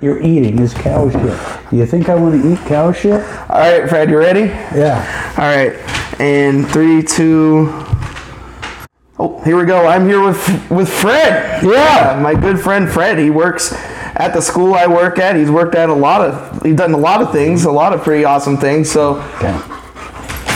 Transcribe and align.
you're 0.00 0.20
eating 0.22 0.58
is 0.60 0.74
cow 0.74 1.10
shit. 1.10 1.70
Do 1.70 1.76
you 1.76 1.86
think 1.86 2.08
I 2.08 2.14
want 2.14 2.40
to 2.40 2.52
eat 2.52 2.58
cow 2.68 2.92
shit? 2.92 3.20
All 3.50 3.58
right, 3.58 3.88
Fred, 3.88 4.10
you 4.10 4.18
ready? 4.18 4.42
Yeah. 4.42 5.34
All 5.36 5.44
right, 5.44 5.74
and 6.20 6.66
three, 6.68 7.02
two. 7.02 7.68
Oh, 9.20 9.40
here 9.44 9.56
we 9.56 9.64
go. 9.64 9.86
I'm 9.86 10.06
here 10.08 10.22
with 10.22 10.70
with 10.70 10.88
Fred. 10.88 11.64
Yeah. 11.64 12.14
Uh, 12.16 12.20
my 12.20 12.34
good 12.34 12.60
friend 12.60 12.88
Fred. 12.88 13.18
He 13.18 13.30
works 13.30 13.72
at 14.14 14.32
the 14.32 14.40
school 14.40 14.74
I 14.74 14.86
work 14.86 15.18
at. 15.18 15.34
He's 15.34 15.50
worked 15.50 15.74
at 15.74 15.88
a 15.88 15.94
lot 15.94 16.20
of. 16.20 16.62
He's 16.62 16.76
done 16.76 16.92
a 16.92 16.98
lot 16.98 17.20
of 17.20 17.32
things, 17.32 17.64
a 17.64 17.72
lot 17.72 17.92
of 17.92 18.02
pretty 18.02 18.24
awesome 18.24 18.56
things. 18.56 18.90
So, 18.90 19.16
Okay. 19.36 19.60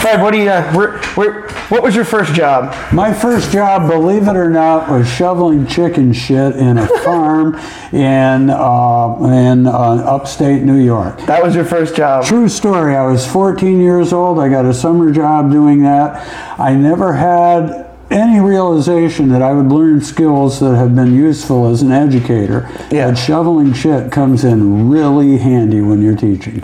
Fred, 0.03 0.21
what 0.21 0.31
do 0.31 0.37
you? 0.37 0.49
Uh, 0.49 0.69
where, 0.73 0.97
where, 1.15 1.47
what 1.69 1.81
was 1.81 1.95
your 1.95 2.03
first 2.03 2.33
job? 2.33 2.75
My 2.91 3.13
first 3.13 3.53
job, 3.53 3.89
believe 3.89 4.27
it 4.27 4.35
or 4.35 4.49
not, 4.49 4.89
was 4.89 5.07
shoveling 5.07 5.65
chicken 5.65 6.11
shit 6.11 6.57
in 6.57 6.77
a 6.77 6.87
farm 7.05 7.55
in 7.93 8.49
uh, 8.49 9.15
in 9.23 9.65
uh, 9.65 10.03
upstate 10.05 10.63
New 10.63 10.75
York. 10.75 11.21
That 11.21 11.41
was 11.41 11.55
your 11.55 11.63
first 11.63 11.95
job. 11.95 12.25
True 12.25 12.49
story. 12.49 12.97
I 12.97 13.05
was 13.05 13.25
14 13.25 13.79
years 13.79 14.11
old. 14.11 14.39
I 14.39 14.49
got 14.49 14.65
a 14.65 14.73
summer 14.73 15.09
job 15.09 15.49
doing 15.49 15.83
that. 15.83 16.59
I 16.59 16.75
never 16.75 17.13
had 17.13 17.89
any 18.11 18.41
realization 18.41 19.29
that 19.29 19.41
I 19.41 19.53
would 19.53 19.71
learn 19.71 20.01
skills 20.01 20.59
that 20.59 20.75
have 20.75 20.93
been 20.93 21.15
useful 21.15 21.69
as 21.69 21.81
an 21.81 21.93
educator. 21.93 22.69
Yeah. 22.91 23.11
But 23.11 23.15
shoveling 23.15 23.71
shit 23.71 24.11
comes 24.11 24.43
in 24.43 24.89
really 24.89 25.37
handy 25.37 25.79
when 25.79 26.01
you're 26.01 26.17
teaching. 26.17 26.61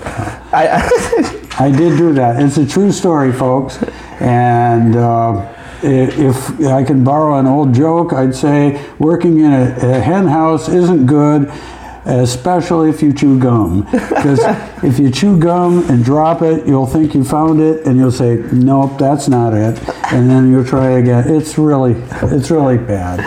I, 0.51 1.35
I 1.59 1.71
did 1.71 1.97
do 1.97 2.13
that. 2.13 2.41
It's 2.41 2.57
a 2.57 2.65
true 2.65 2.91
story, 2.91 3.31
folks. 3.33 3.81
And 4.21 4.95
uh, 4.95 5.31
i- 5.41 5.51
if 5.83 6.59
I 6.61 6.83
can 6.83 7.03
borrow 7.03 7.37
an 7.37 7.47
old 7.47 7.73
joke, 7.73 8.13
I'd 8.13 8.33
say 8.35 8.83
working 8.97 9.39
in 9.39 9.51
a, 9.51 9.75
a 9.81 9.99
hen 9.99 10.27
house 10.27 10.69
isn't 10.69 11.05
good, 11.05 11.51
especially 12.05 12.89
if 12.89 13.01
you 13.03 13.11
chew 13.13 13.37
gum. 13.39 13.81
Because 13.91 14.39
if 14.83 14.99
you 14.99 15.11
chew 15.11 15.37
gum 15.37 15.87
and 15.89 16.03
drop 16.03 16.41
it, 16.41 16.65
you'll 16.65 16.87
think 16.87 17.13
you 17.13 17.23
found 17.25 17.59
it, 17.59 17.85
and 17.85 17.97
you'll 17.97 18.11
say, 18.11 18.37
"Nope, 18.53 18.97
that's 18.97 19.27
not 19.27 19.53
it," 19.53 19.77
and 20.13 20.29
then 20.29 20.49
you'll 20.51 20.65
try 20.65 20.91
again. 20.91 21.25
It's 21.27 21.57
really, 21.57 21.93
it's 22.23 22.49
really 22.49 22.77
bad. 22.77 23.19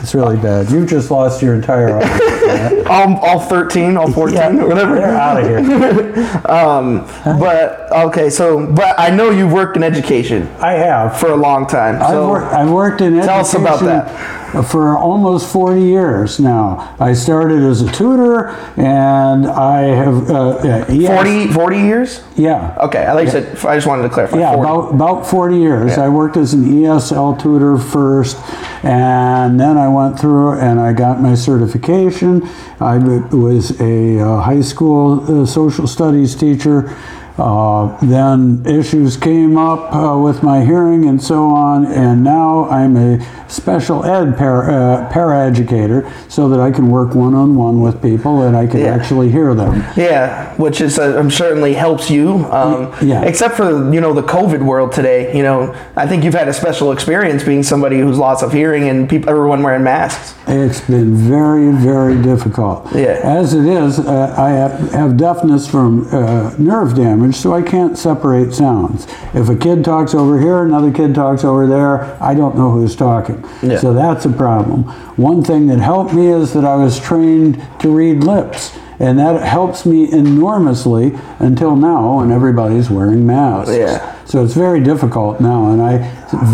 It's 0.00 0.14
really 0.14 0.36
bad. 0.36 0.70
You've 0.70 0.88
just 0.88 1.10
lost 1.10 1.42
your 1.42 1.54
entire 1.56 1.96
audience. 1.96 2.79
All, 2.90 3.16
all 3.18 3.40
13, 3.40 3.96
all 3.96 4.10
14, 4.20 4.58
or 4.60 4.68
whatever. 4.68 4.94
They're 4.96 5.16
out 5.16 5.40
of 5.42 5.46
here. 5.48 6.26
Um, 6.50 7.06
but 7.24 7.90
okay, 7.92 8.28
so 8.30 8.66
but 8.66 8.98
I 8.98 9.10
know 9.10 9.30
you've 9.30 9.52
worked 9.52 9.76
in 9.76 9.82
education 9.82 10.48
I 10.60 10.72
have. 10.72 11.18
for 11.18 11.30
a 11.30 11.36
long 11.36 11.66
time. 11.66 11.96
I've, 12.02 12.08
So 12.10 12.28
wor- 12.28 12.44
I've 12.44 12.70
worked 12.70 13.00
in 13.00 13.18
Education. 13.18 13.28
tell 13.28 13.40
us 13.40 13.54
about 13.54 13.82
education 13.82 14.39
for 14.70 14.96
almost 14.98 15.50
40 15.52 15.80
years 15.80 16.40
now. 16.40 16.94
I 16.98 17.12
started 17.12 17.62
as 17.62 17.82
a 17.82 17.92
tutor, 17.92 18.48
and 18.76 19.46
I 19.46 19.82
have 19.82 20.30
uh, 20.30 20.48
uh, 20.50 20.86
yes, 20.88 21.14
40, 21.14 21.52
40 21.52 21.76
years? 21.78 22.22
Yeah, 22.36 22.76
Okay, 22.80 23.04
I 23.04 23.12
like 23.12 23.26
you 23.26 23.30
said. 23.30 23.56
I 23.64 23.76
just 23.76 23.86
wanted 23.86 24.02
to 24.02 24.08
clarify. 24.08 24.38
yeah, 24.38 24.54
40. 24.54 24.60
about 24.70 24.94
about 24.94 25.26
40 25.26 25.56
years. 25.56 25.96
Yeah. 25.96 26.04
I 26.04 26.08
worked 26.08 26.36
as 26.36 26.52
an 26.54 26.64
ESL 26.64 27.40
tutor 27.40 27.78
first, 27.78 28.36
and 28.84 29.58
then 29.60 29.76
I 29.76 29.88
went 29.88 30.18
through 30.18 30.58
and 30.58 30.80
I 30.80 30.92
got 30.92 31.20
my 31.20 31.34
certification. 31.34 32.42
I 32.80 32.98
was 32.98 33.80
a 33.80 34.20
uh, 34.20 34.40
high 34.40 34.62
school 34.62 35.42
uh, 35.42 35.46
social 35.46 35.86
studies 35.86 36.34
teacher. 36.34 36.96
Uh, 37.38 37.96
then 38.04 38.62
issues 38.66 39.16
came 39.16 39.56
up 39.56 39.92
uh, 39.94 40.18
with 40.18 40.42
my 40.42 40.64
hearing 40.64 41.06
and 41.06 41.22
so 41.22 41.44
on, 41.44 41.86
and 41.86 42.22
now 42.22 42.68
I'm 42.68 42.96
a 42.96 43.18
special 43.48 44.04
ed 44.04 44.36
para, 44.36 44.72
uh, 44.72 45.12
paraeducator 45.12 46.08
so 46.30 46.48
that 46.48 46.60
I 46.60 46.70
can 46.70 46.88
work 46.88 47.14
one 47.14 47.34
on 47.34 47.56
one 47.56 47.80
with 47.80 48.00
people 48.00 48.42
and 48.42 48.56
I 48.56 48.66
can 48.66 48.80
Yeah. 48.80 48.94
actually 48.94 49.30
hear 49.30 49.54
them. 49.54 49.82
Yeah, 49.96 50.54
which 50.56 50.80
is 50.80 50.98
uh, 50.98 51.18
um, 51.18 51.30
certainly 51.30 51.74
helps 51.74 52.10
you. 52.10 52.46
Um, 52.50 52.90
Yeah. 53.00 53.22
Except 53.22 53.54
for 53.56 53.92
you 53.92 54.00
know 54.00 54.12
the 54.12 54.22
COVID 54.22 54.62
world 54.62 54.92
today. 54.92 55.36
You 55.36 55.42
know, 55.42 55.74
I 55.96 56.06
think 56.06 56.22
you've 56.24 56.34
had 56.34 56.48
a 56.48 56.52
special 56.52 56.92
experience 56.92 57.42
being 57.42 57.62
somebody 57.62 57.98
who's 57.98 58.18
lots 58.18 58.42
of 58.42 58.52
hearing 58.52 58.88
and 58.88 59.08
people, 59.08 59.30
everyone 59.30 59.62
wearing 59.62 59.82
masks. 59.82 60.34
It's 60.46 60.80
been 60.80 61.14
very, 61.14 61.70
very 61.72 62.20
difficult. 62.22 62.86
Yeah. 62.94 63.18
As 63.22 63.54
it 63.54 63.64
is, 63.66 63.98
uh, 63.98 64.34
I 64.36 64.50
have, 64.50 64.92
have 64.92 65.16
deafness 65.16 65.66
from 65.66 66.06
uh, 66.12 66.52
nerve 66.58 66.94
damage, 66.94 67.29
so 67.32 67.52
I 67.52 67.62
can't 67.62 67.96
separate 67.96 68.52
sounds. 68.52 69.06
If 69.34 69.48
a 69.48 69.56
kid 69.56 69.84
talks 69.84 70.14
over 70.14 70.40
here, 70.40 70.64
another 70.64 70.92
kid 70.92 71.14
talks 71.14 71.44
over 71.44 71.66
there, 71.66 72.22
I 72.22 72.34
don't 72.34 72.56
know 72.56 72.70
who's 72.70 72.96
talking. 72.96 73.44
Yeah. 73.62 73.78
So 73.78 73.92
that's 73.92 74.24
a 74.24 74.32
problem. 74.32 74.84
One 75.16 75.42
thing 75.42 75.66
that 75.68 75.78
helped 75.78 76.14
me 76.14 76.28
is 76.28 76.52
that 76.54 76.64
I 76.64 76.76
was 76.76 76.98
trained 77.00 77.62
to 77.80 77.90
read 77.94 78.24
lips. 78.24 78.76
And 79.00 79.18
that 79.18 79.42
helps 79.42 79.86
me 79.86 80.12
enormously 80.12 81.18
until 81.38 81.74
now 81.74 82.18
when 82.18 82.30
everybody's 82.30 82.90
wearing 82.90 83.26
masks. 83.26 83.74
Yeah. 83.74 84.14
So 84.26 84.44
it's 84.44 84.52
very 84.52 84.80
difficult 84.80 85.40
now, 85.40 85.72
and 85.72 85.80
I 85.80 85.98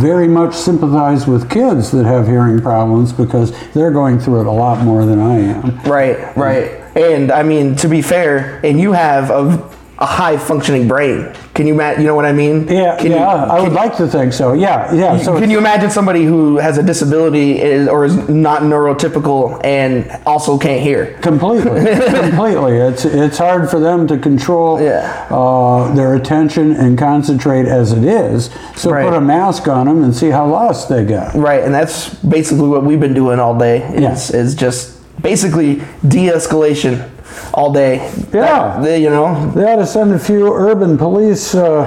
very 0.00 0.28
much 0.28 0.54
sympathize 0.54 1.26
with 1.26 1.50
kids 1.50 1.90
that 1.90 2.06
have 2.06 2.26
hearing 2.26 2.60
problems 2.60 3.12
because 3.12 3.52
they're 3.72 3.90
going 3.90 4.20
through 4.20 4.42
it 4.42 4.46
a 4.46 4.52
lot 4.52 4.82
more 4.84 5.04
than 5.04 5.18
I 5.18 5.38
am. 5.38 5.76
Right, 5.82 6.34
right. 6.36 6.70
And 6.96 7.30
I 7.30 7.42
mean, 7.42 7.74
to 7.76 7.88
be 7.88 8.00
fair, 8.00 8.60
and 8.64 8.80
you 8.80 8.92
have 8.92 9.30
a, 9.30 9.75
a 9.98 10.04
high 10.04 10.36
functioning 10.36 10.86
brain. 10.86 11.32
Can 11.54 11.66
you 11.66 11.74
ma- 11.74 11.92
You 11.92 12.04
know 12.04 12.14
what 12.14 12.26
I 12.26 12.32
mean? 12.32 12.68
Yeah, 12.68 12.96
Can 12.96 13.06
you- 13.12 13.16
yeah, 13.16 13.44
I 13.46 13.60
would 13.62 13.72
like 13.72 13.96
to 13.96 14.06
think 14.06 14.34
so. 14.34 14.52
Yeah, 14.52 14.92
yeah. 14.92 15.16
So 15.16 15.38
can 15.38 15.48
you 15.50 15.56
imagine 15.56 15.88
somebody 15.90 16.24
who 16.24 16.58
has 16.58 16.76
a 16.76 16.82
disability 16.82 17.62
is, 17.62 17.88
or 17.88 18.04
is 18.04 18.14
not 18.28 18.60
neurotypical 18.62 19.58
and 19.64 20.04
also 20.26 20.58
can't 20.58 20.82
hear? 20.82 21.16
completely, 21.22 21.86
completely. 22.20 22.76
It's 22.76 23.04
it's 23.06 23.38
hard 23.38 23.70
for 23.70 23.80
them 23.80 24.06
to 24.08 24.18
control 24.18 24.80
Yeah. 24.82 25.26
uh, 25.30 25.94
their 25.94 26.14
attention 26.14 26.72
and 26.72 26.98
concentrate 26.98 27.66
as 27.66 27.92
it 27.92 28.04
is. 28.04 28.50
So 28.74 28.90
Right. 28.90 29.04
put 29.08 29.14
a 29.16 29.20
mask 29.20 29.66
on 29.66 29.86
them 29.86 30.04
and 30.04 30.14
see 30.14 30.28
how 30.28 30.46
lost 30.46 30.90
they 30.90 31.04
get. 31.06 31.34
Right, 31.34 31.62
and 31.64 31.72
that's 31.74 32.14
basically 32.16 32.68
what 32.68 32.84
we've 32.84 33.00
been 33.00 33.14
doing 33.14 33.38
all 33.40 33.56
day. 33.58 33.78
Is, 33.94 34.30
is 34.30 34.54
just 34.54 34.92
basically 35.22 35.80
de-escalation 36.06 37.08
all 37.54 37.72
day. 37.72 37.96
Yeah. 38.32 38.80
That- 38.80 39.00
you 39.00 39.10
know. 39.10 39.50
They 39.50 39.64
ought 39.64 39.76
to 39.76 39.86
send 39.86 40.12
a 40.12 40.18
few 40.18 40.52
urban 40.52 40.96
police 40.98 41.54
uh, 41.54 41.84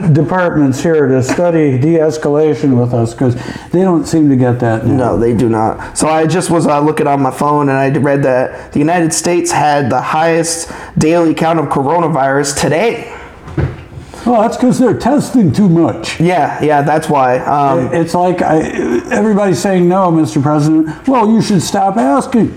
departments 0.12 0.82
here 0.82 1.06
to 1.06 1.22
study 1.22 1.78
de-escalation 1.78 2.78
with 2.78 2.94
us 2.94 3.12
because 3.12 3.34
they 3.70 3.82
don't 3.82 4.06
seem 4.06 4.28
to 4.28 4.36
get 4.36 4.58
that 4.60 4.86
now. 4.86 4.96
No, 4.96 5.18
they 5.18 5.34
do 5.36 5.48
not. 5.48 5.96
So 5.98 6.08
I 6.08 6.26
just 6.26 6.50
was 6.50 6.66
uh, 6.66 6.80
looking 6.80 7.06
on 7.06 7.20
my 7.22 7.30
phone 7.30 7.68
and 7.68 7.76
I 7.78 7.88
read 7.98 8.22
that 8.24 8.72
the 8.72 8.78
United 8.78 9.12
States 9.12 9.50
had 9.50 9.90
the 9.90 10.00
highest 10.00 10.70
daily 10.98 11.34
count 11.34 11.58
of 11.58 11.66
coronavirus 11.66 12.60
today. 12.60 13.18
Well, 14.24 14.42
that's 14.42 14.56
because 14.56 14.78
they're 14.78 14.96
testing 14.98 15.52
too 15.52 15.68
much. 15.68 16.20
Yeah, 16.20 16.62
yeah, 16.62 16.82
that's 16.82 17.08
why. 17.08 17.38
Um, 17.38 17.92
It's 17.92 18.14
like 18.14 18.40
I, 18.40 18.60
everybody's 19.10 19.58
saying 19.58 19.88
no, 19.88 20.12
Mr. 20.12 20.40
President. 20.40 21.08
Well, 21.08 21.28
you 21.28 21.42
should 21.42 21.60
stop 21.60 21.96
asking. 21.96 22.56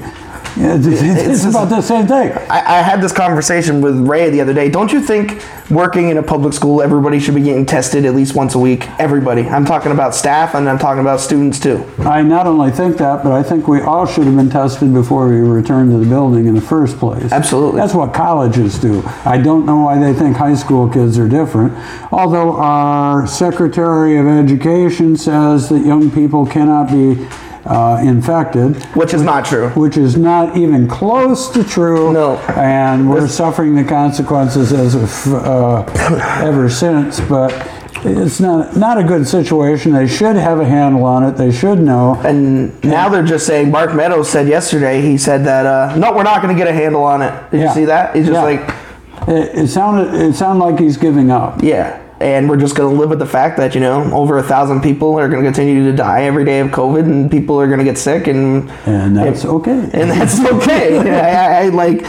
Yeah, 0.57 0.75
It's, 0.75 0.87
it's 0.87 1.43
just- 1.43 1.49
about 1.49 1.69
the 1.69 1.81
same 1.81 2.07
thing. 2.07 2.31
I, 2.49 2.79
I 2.79 2.81
had 2.81 3.01
this 3.01 3.11
conversation 3.11 3.81
with 3.81 3.97
Ray 4.07 4.29
the 4.29 4.39
other 4.41 4.53
day. 4.53 4.69
Don't 4.69 4.91
you 4.91 5.01
think 5.01 5.43
working 5.69 6.09
in 6.09 6.17
a 6.17 6.23
public 6.23 6.53
school, 6.53 6.81
everybody 6.81 7.19
should 7.19 7.35
be 7.35 7.41
getting 7.41 7.65
tested 7.65 8.05
at 8.05 8.15
least 8.15 8.35
once 8.35 8.55
a 8.55 8.59
week? 8.59 8.87
Everybody. 8.99 9.41
I'm 9.49 9.65
talking 9.65 9.91
about 9.91 10.15
staff 10.15 10.55
and 10.55 10.69
I'm 10.69 10.79
talking 10.79 11.01
about 11.01 11.19
students 11.19 11.59
too. 11.59 11.83
I 11.99 12.21
not 12.21 12.47
only 12.47 12.71
think 12.71 12.97
that, 12.97 13.21
but 13.23 13.33
I 13.33 13.43
think 13.43 13.67
we 13.67 13.81
all 13.81 14.05
should 14.05 14.25
have 14.25 14.35
been 14.35 14.49
tested 14.49 14.93
before 14.93 15.27
we 15.27 15.35
returned 15.41 15.91
to 15.91 15.97
the 15.97 16.05
building 16.05 16.45
in 16.45 16.55
the 16.55 16.61
first 16.61 16.97
place. 16.99 17.31
Absolutely. 17.33 17.81
That's 17.81 17.93
what 17.93 18.13
colleges 18.13 18.79
do. 18.79 19.03
I 19.25 19.37
don't 19.37 19.65
know 19.65 19.81
why 19.81 19.99
they 19.99 20.13
think 20.17 20.37
high 20.37 20.55
school 20.55 20.87
kids 20.87 21.17
are 21.19 21.27
different. 21.27 21.73
Although 22.13 22.55
our 22.55 23.27
Secretary 23.27 24.17
of 24.17 24.25
Education 24.27 25.17
says 25.17 25.67
that 25.69 25.85
young 25.85 26.09
people 26.11 26.45
cannot 26.45 26.89
be 26.89 27.27
uh, 27.65 27.99
infected, 28.03 28.75
Which 28.95 29.13
is 29.13 29.21
not 29.21 29.45
true. 29.45 29.69
which 29.69 29.97
is 29.97 30.17
not 30.17 30.55
even 30.57 30.87
close 30.87 31.49
to 31.49 31.63
true. 31.63 32.13
No. 32.13 32.37
And 32.55 33.09
we're 33.09 33.27
suffering 33.27 33.75
the 33.75 33.83
consequences 33.83 34.71
as 34.71 34.95
of 34.95 35.33
uh, 35.33 35.83
ever 36.43 36.69
since, 36.69 37.19
but 37.21 37.51
it's 38.07 38.39
not 38.39 38.75
not 38.77 38.99
a 38.99 39.03
good 39.03 39.27
situation. 39.27 39.93
They 39.93 40.05
should 40.07 40.35
have 40.35 40.59
a 40.59 40.65
handle 40.65 41.03
on 41.05 41.23
it. 41.23 41.31
They 41.37 41.51
should 41.51 41.79
know. 41.79 42.21
And 42.23 42.83
now 42.83 43.09
they're 43.09 43.23
just 43.25 43.47
saying, 43.47 43.71
Mark 43.71 43.95
Meadows 43.95 44.29
said 44.29 44.47
yesterday, 44.47 45.01
he 45.01 45.17
said 45.17 45.43
that, 45.45 45.65
uh, 45.65 45.95
no, 45.95 46.13
we're 46.13 46.21
not 46.23 46.43
going 46.43 46.55
to 46.55 46.57
get 46.63 46.67
a 46.67 46.73
handle 46.73 47.03
on 47.03 47.23
it. 47.23 47.33
Did 47.49 47.61
Yeah. 47.61 47.67
you 47.69 47.73
see 47.73 47.85
that? 47.85 48.15
He's 48.15 48.27
just 48.27 48.35
Yeah. 48.35 48.43
like, 48.43 48.75
It, 49.27 49.57
it 49.63 49.67
sounded 49.69 50.13
it 50.13 50.35
sounded 50.35 50.63
like 50.63 50.77
he's 50.79 50.97
giving 50.97 51.31
up. 51.31 51.63
yeah. 51.63 51.97
And 52.19 52.49
we're 52.49 52.57
just 52.57 52.75
going 52.75 52.93
to 52.93 52.99
live 52.99 53.09
with 53.09 53.19
the 53.19 53.25
fact 53.25 53.57
that, 53.57 53.75
you 53.75 53.81
know, 53.81 54.03
over 54.13 54.37
a 54.37 54.43
thousand 54.43 54.81
people 54.81 55.19
are 55.19 55.27
going 55.27 55.43
to 55.43 55.47
continue 55.47 55.83
to 55.91 55.95
die 55.95 56.23
every 56.23 56.45
day 56.45 56.59
of 56.59 56.69
COVID 56.69 57.03
and 57.03 57.29
people 57.29 57.59
are 57.59 57.67
going 57.67 57.79
to 57.79 57.83
get 57.83 57.97
sick 57.97 58.27
and 58.27 58.69
And 58.85 59.17
that's 59.17 59.43
okay. 59.43 59.89
and 59.93 60.09
that's 60.09 60.39
okay. 60.45 60.97
I, 61.09 61.63
I, 61.63 61.65
I 61.65 61.69
like 61.69 61.99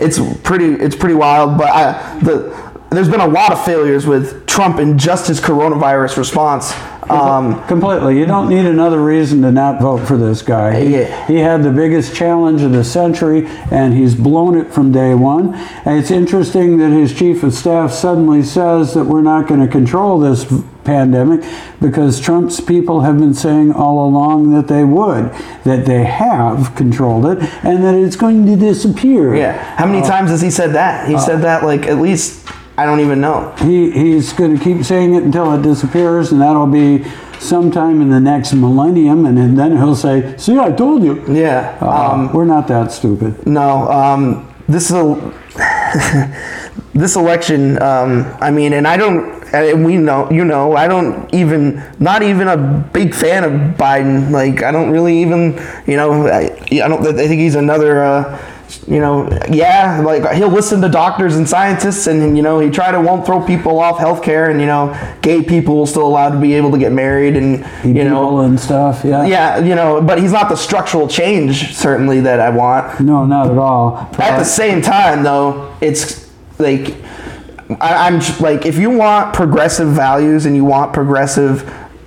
it's 0.00 0.18
pretty 0.42 0.74
it's 0.74 0.96
pretty 0.96 1.14
wild. 1.14 1.58
But 1.58 1.70
I, 1.70 2.18
the 2.20 2.71
there's 2.92 3.08
been 3.08 3.20
a 3.20 3.26
lot 3.26 3.52
of 3.52 3.64
failures 3.64 4.06
with 4.06 4.46
Trump 4.46 4.78
and 4.78 4.98
just 4.98 5.26
his 5.28 5.40
coronavirus 5.40 6.16
response. 6.16 6.72
Um, 7.10 7.66
Completely. 7.66 8.18
You 8.18 8.26
don't 8.26 8.48
need 8.48 8.64
another 8.64 9.02
reason 9.02 9.42
to 9.42 9.50
not 9.50 9.80
vote 9.82 10.06
for 10.06 10.16
this 10.16 10.40
guy. 10.40 10.80
He, 10.80 10.92
Yeah. 10.98 11.26
he 11.26 11.36
had 11.38 11.62
the 11.64 11.70
biggest 11.72 12.14
challenge 12.14 12.62
of 12.62 12.72
the 12.72 12.84
century, 12.84 13.46
and 13.70 13.92
he's 13.92 14.14
blown 14.14 14.56
it 14.56 14.72
from 14.72 14.92
day 14.92 15.12
one. 15.14 15.52
And 15.84 15.98
it's 15.98 16.10
interesting 16.12 16.78
that 16.78 16.90
his 16.90 17.12
chief 17.12 17.42
of 17.42 17.54
staff 17.54 17.92
suddenly 17.92 18.42
says 18.42 18.94
that 18.94 19.04
we're 19.04 19.20
not 19.22 19.48
going 19.48 19.60
to 19.60 19.66
control 19.66 20.20
this 20.20 20.46
pandemic 20.84 21.44
because 21.80 22.20
Trump's 22.20 22.60
people 22.60 23.00
have 23.02 23.18
been 23.18 23.34
saying 23.34 23.72
all 23.72 24.06
along 24.06 24.52
that 24.52 24.68
they 24.68 24.84
would, 24.84 25.32
that 25.64 25.84
they 25.86 26.04
have 26.04 26.74
controlled 26.76 27.26
it, 27.26 27.38
and 27.64 27.82
that 27.82 27.94
it's 27.96 28.16
going 28.16 28.46
to 28.46 28.56
disappear. 28.56 29.34
yeah. 29.34 29.76
How 29.76 29.86
many 29.86 30.06
times 30.06 30.30
has 30.30 30.40
he 30.40 30.50
said 30.50 30.72
that? 30.74 31.08
He 31.08 31.18
said 31.18 31.42
that 31.42 31.64
like 31.64 31.86
at 31.86 31.98
least 31.98 32.48
I 32.76 32.86
don't 32.86 33.00
even 33.00 33.20
know. 33.20 33.54
He, 33.58 33.90
he's 33.90 34.32
going 34.32 34.56
to 34.56 34.62
keep 34.62 34.84
saying 34.84 35.14
it 35.14 35.22
until 35.22 35.52
it 35.52 35.62
disappears, 35.62 36.32
and 36.32 36.40
that'll 36.40 36.66
be 36.66 37.04
sometime 37.38 38.00
in 38.00 38.08
the 38.08 38.20
next 38.20 38.54
millennium, 38.54 39.26
and 39.26 39.58
then 39.58 39.76
he'll 39.76 39.94
say, 39.94 40.36
"See, 40.38 40.58
I 40.58 40.72
told 40.72 41.02
you." 41.02 41.22
Yeah. 41.32 41.76
Um, 41.80 42.32
we're 42.32 42.46
not 42.46 42.68
that 42.68 42.90
stupid. 42.92 43.46
No, 43.46 43.90
um, 43.90 44.54
this 44.68 44.90
is 44.90 44.96
a, 44.96 46.32
this 46.94 47.16
election. 47.16 47.80
Um, 47.82 48.24
I 48.40 48.50
mean, 48.50 48.72
and 48.72 48.86
I 48.86 48.96
don't. 48.96 49.42
And 49.52 49.84
we 49.84 49.98
know, 49.98 50.30
you 50.30 50.46
know, 50.46 50.74
I 50.76 50.88
don't 50.88 51.28
even, 51.34 51.82
not 51.98 52.22
even 52.22 52.48
a 52.48 52.56
big 52.94 53.14
fan 53.14 53.44
of 53.44 53.52
Biden. 53.76 54.30
Like, 54.30 54.62
I 54.62 54.72
don't 54.72 54.90
really 54.90 55.20
even, 55.20 55.60
you 55.86 55.96
know, 55.98 56.26
I, 56.26 56.58
I 56.70 56.88
don't. 56.88 57.06
I 57.06 57.28
think 57.28 57.38
he's 57.38 57.54
another. 57.54 58.02
Uh, 58.02 58.51
you 58.88 59.00
know, 59.00 59.28
yeah, 59.50 60.00
like 60.04 60.34
he'll 60.34 60.48
listen 60.48 60.80
to 60.82 60.88
doctors 60.88 61.36
and 61.36 61.48
scientists, 61.48 62.06
and 62.06 62.36
you 62.36 62.42
know, 62.42 62.58
he 62.58 62.70
try 62.70 62.90
to 62.90 63.00
won't 63.00 63.24
throw 63.24 63.44
people 63.44 63.78
off 63.78 63.98
healthcare, 63.98 64.50
and 64.50 64.60
you 64.60 64.66
know, 64.66 64.96
gay 65.22 65.42
people 65.42 65.76
will 65.76 65.86
still 65.86 66.06
allowed 66.06 66.30
to 66.30 66.40
be 66.40 66.54
able 66.54 66.70
to 66.72 66.78
get 66.78 66.92
married, 66.92 67.36
and 67.36 67.58
you 67.84 68.04
know, 68.04 68.40
and 68.40 68.58
stuff. 68.58 69.02
Yeah. 69.04 69.24
yeah, 69.24 69.58
you 69.58 69.74
know, 69.74 70.00
but 70.00 70.20
he's 70.20 70.32
not 70.32 70.48
the 70.48 70.56
structural 70.56 71.08
change 71.08 71.74
certainly 71.74 72.20
that 72.20 72.40
I 72.40 72.50
want. 72.50 73.00
No, 73.00 73.24
not 73.24 73.50
at 73.50 73.58
all. 73.58 73.96
At 74.18 74.38
the 74.38 74.44
same 74.44 74.82
time, 74.82 75.22
though, 75.22 75.74
it's 75.80 76.30
like 76.58 76.96
I, 77.80 78.06
I'm 78.06 78.20
like 78.40 78.66
if 78.66 78.78
you 78.78 78.90
want 78.90 79.34
progressive 79.34 79.88
values 79.88 80.46
and 80.46 80.56
you 80.56 80.64
want 80.64 80.92
progressive 80.92 81.62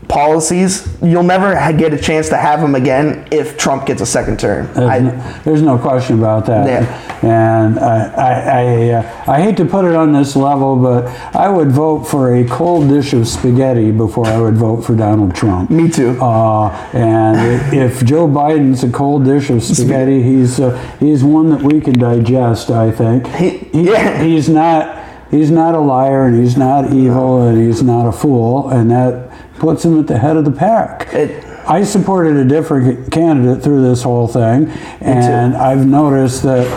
policies, 0.07 0.87
you'll 1.01 1.23
never 1.23 1.53
get 1.73 1.93
a 1.93 1.97
chance 1.97 2.29
to 2.29 2.37
have 2.37 2.61
them 2.61 2.75
again 2.75 3.27
if 3.31 3.57
Trump 3.57 3.85
gets 3.85 4.01
a 4.01 4.05
second 4.05 4.39
term. 4.39 4.67
There's, 4.73 4.89
I, 4.89 4.99
no, 4.99 5.33
there's 5.43 5.61
no 5.61 5.77
question 5.77 6.19
about 6.19 6.45
that. 6.45 6.67
Yeah. 6.67 7.01
And 7.25 7.79
I, 7.79 8.05
I, 8.13 8.61
I, 8.61 8.89
uh, 8.91 9.31
I 9.31 9.41
hate 9.41 9.57
to 9.57 9.65
put 9.65 9.85
it 9.85 9.95
on 9.95 10.11
this 10.13 10.35
level, 10.35 10.75
but 10.75 11.07
I 11.35 11.49
would 11.49 11.71
vote 11.71 12.03
for 12.03 12.35
a 12.35 12.45
cold 12.47 12.87
dish 12.89 13.13
of 13.13 13.27
spaghetti 13.27 13.91
before 13.91 14.27
I 14.27 14.39
would 14.39 14.55
vote 14.55 14.81
for 14.81 14.95
Donald 14.95 15.33
Trump. 15.33 15.71
me 15.71 15.89
too. 15.89 16.21
Uh, 16.21 16.69
and 16.93 17.73
if 17.73 18.03
Joe 18.05 18.27
Biden's 18.27 18.83
a 18.83 18.91
cold 18.91 19.25
dish 19.25 19.49
of 19.49 19.63
spaghetti, 19.63 20.21
he's 20.21 20.59
uh, 20.59 20.77
he's 20.99 21.23
one 21.23 21.49
that 21.49 21.61
we 21.61 21.81
can 21.81 21.97
digest. 21.97 22.69
I 22.69 22.91
think. 22.91 23.25
He- 23.27 23.69
yeah. 23.73 24.21
He's 24.21 24.47
not 24.49 25.03
he's 25.31 25.49
not 25.51 25.73
a 25.75 25.79
liar, 25.79 26.25
and 26.25 26.39
he's 26.39 26.57
not 26.57 26.93
evil, 26.93 27.41
and 27.47 27.57
he's 27.57 27.81
not 27.81 28.07
a 28.07 28.11
fool, 28.11 28.69
and 28.69 28.91
that 28.91 29.24
puts 29.65 29.83
him 29.83 29.99
at 29.99 30.05
the 30.05 30.17
head 30.19 30.37
of 30.37 30.45
the 30.45 30.51
pack. 30.51 31.11
It- 31.11 31.43
I 31.67 31.83
supported 31.83 32.35
a 32.37 32.45
different 32.45 33.09
candidate 33.11 33.63
through 33.63 33.81
this 33.81 34.03
whole 34.03 34.27
thing, 34.27 34.69
and 35.01 35.55
I've 35.55 35.87
noticed 35.87 36.43
that 36.43 36.67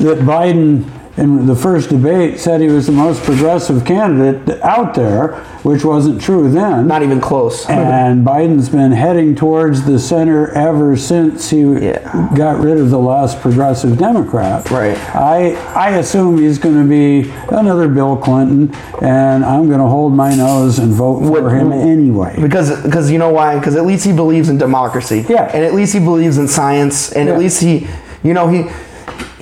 that 0.00 0.18
Biden 0.18 0.84
in 1.16 1.46
the 1.46 1.56
first 1.56 1.88
debate 1.88 2.38
said 2.38 2.60
he 2.60 2.66
was 2.68 2.86
the 2.86 2.92
most 2.92 3.22
progressive 3.22 3.84
candidate 3.86 4.60
out 4.62 4.94
there, 4.94 5.36
which 5.62 5.82
wasn't 5.84 6.20
true 6.20 6.50
then. 6.50 6.86
Not 6.86 7.02
even 7.02 7.20
close. 7.22 7.64
And 7.68 8.24
Biden's 8.26 8.68
been 8.68 8.92
heading 8.92 9.34
towards 9.34 9.84
the 9.84 9.98
center 9.98 10.48
ever 10.50 10.94
since 10.96 11.48
he 11.48 11.62
Yeah. 11.62 12.28
got 12.34 12.60
rid 12.60 12.76
of 12.78 12.90
the 12.90 12.98
last 12.98 13.40
progressive 13.40 13.96
Democrat. 13.98 14.70
Right. 14.70 14.98
I 15.16 15.56
I 15.74 15.90
assume 15.96 16.38
he's 16.38 16.58
going 16.58 16.76
to 16.82 16.88
be 16.88 17.32
another 17.50 17.88
Bill 17.88 18.16
Clinton, 18.16 18.74
and 19.00 19.44
I'm 19.44 19.68
going 19.68 19.80
to 19.80 19.86
hold 19.86 20.12
my 20.12 20.34
nose 20.34 20.78
and 20.78 20.92
vote 20.92 21.20
for 21.24 21.30
What- 21.30 21.52
him 21.52 21.72
anyway. 21.72 22.36
Because, 22.40 22.82
because 22.82 23.10
you 23.10 23.18
know 23.18 23.30
why? 23.30 23.58
Because 23.58 23.76
at 23.76 23.86
least 23.86 24.04
he 24.04 24.12
believes 24.12 24.48
in 24.50 24.58
democracy. 24.58 25.24
Yeah. 25.28 25.50
And 25.54 25.64
at 25.64 25.72
least 25.72 25.94
he 25.94 26.00
believes 26.00 26.36
in 26.36 26.46
science. 26.48 27.10
And 27.12 27.28
at 27.30 27.38
least 27.38 27.62
he, 27.62 27.86
you 28.22 28.34
know, 28.34 28.48
he, 28.48 28.66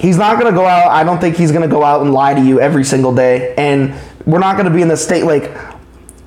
he's 0.04 0.18
not 0.18 0.38
going 0.38 0.52
to 0.52 0.56
go 0.56 0.66
out. 0.66 0.90
I 0.90 1.02
don't 1.02 1.18
think 1.18 1.36
he's 1.36 1.50
going 1.50 1.62
to 1.62 1.74
go 1.74 1.82
out 1.82 2.02
and 2.02 2.12
lie 2.12 2.34
to 2.34 2.40
you 2.40 2.60
every 2.60 2.84
single 2.84 3.14
day. 3.14 3.54
And 3.56 3.94
we're 4.26 4.38
not 4.38 4.56
going 4.56 4.66
to 4.66 4.74
be 4.74 4.82
in 4.82 4.88
the 4.88 4.96
state 4.96 5.24
like, 5.24 5.50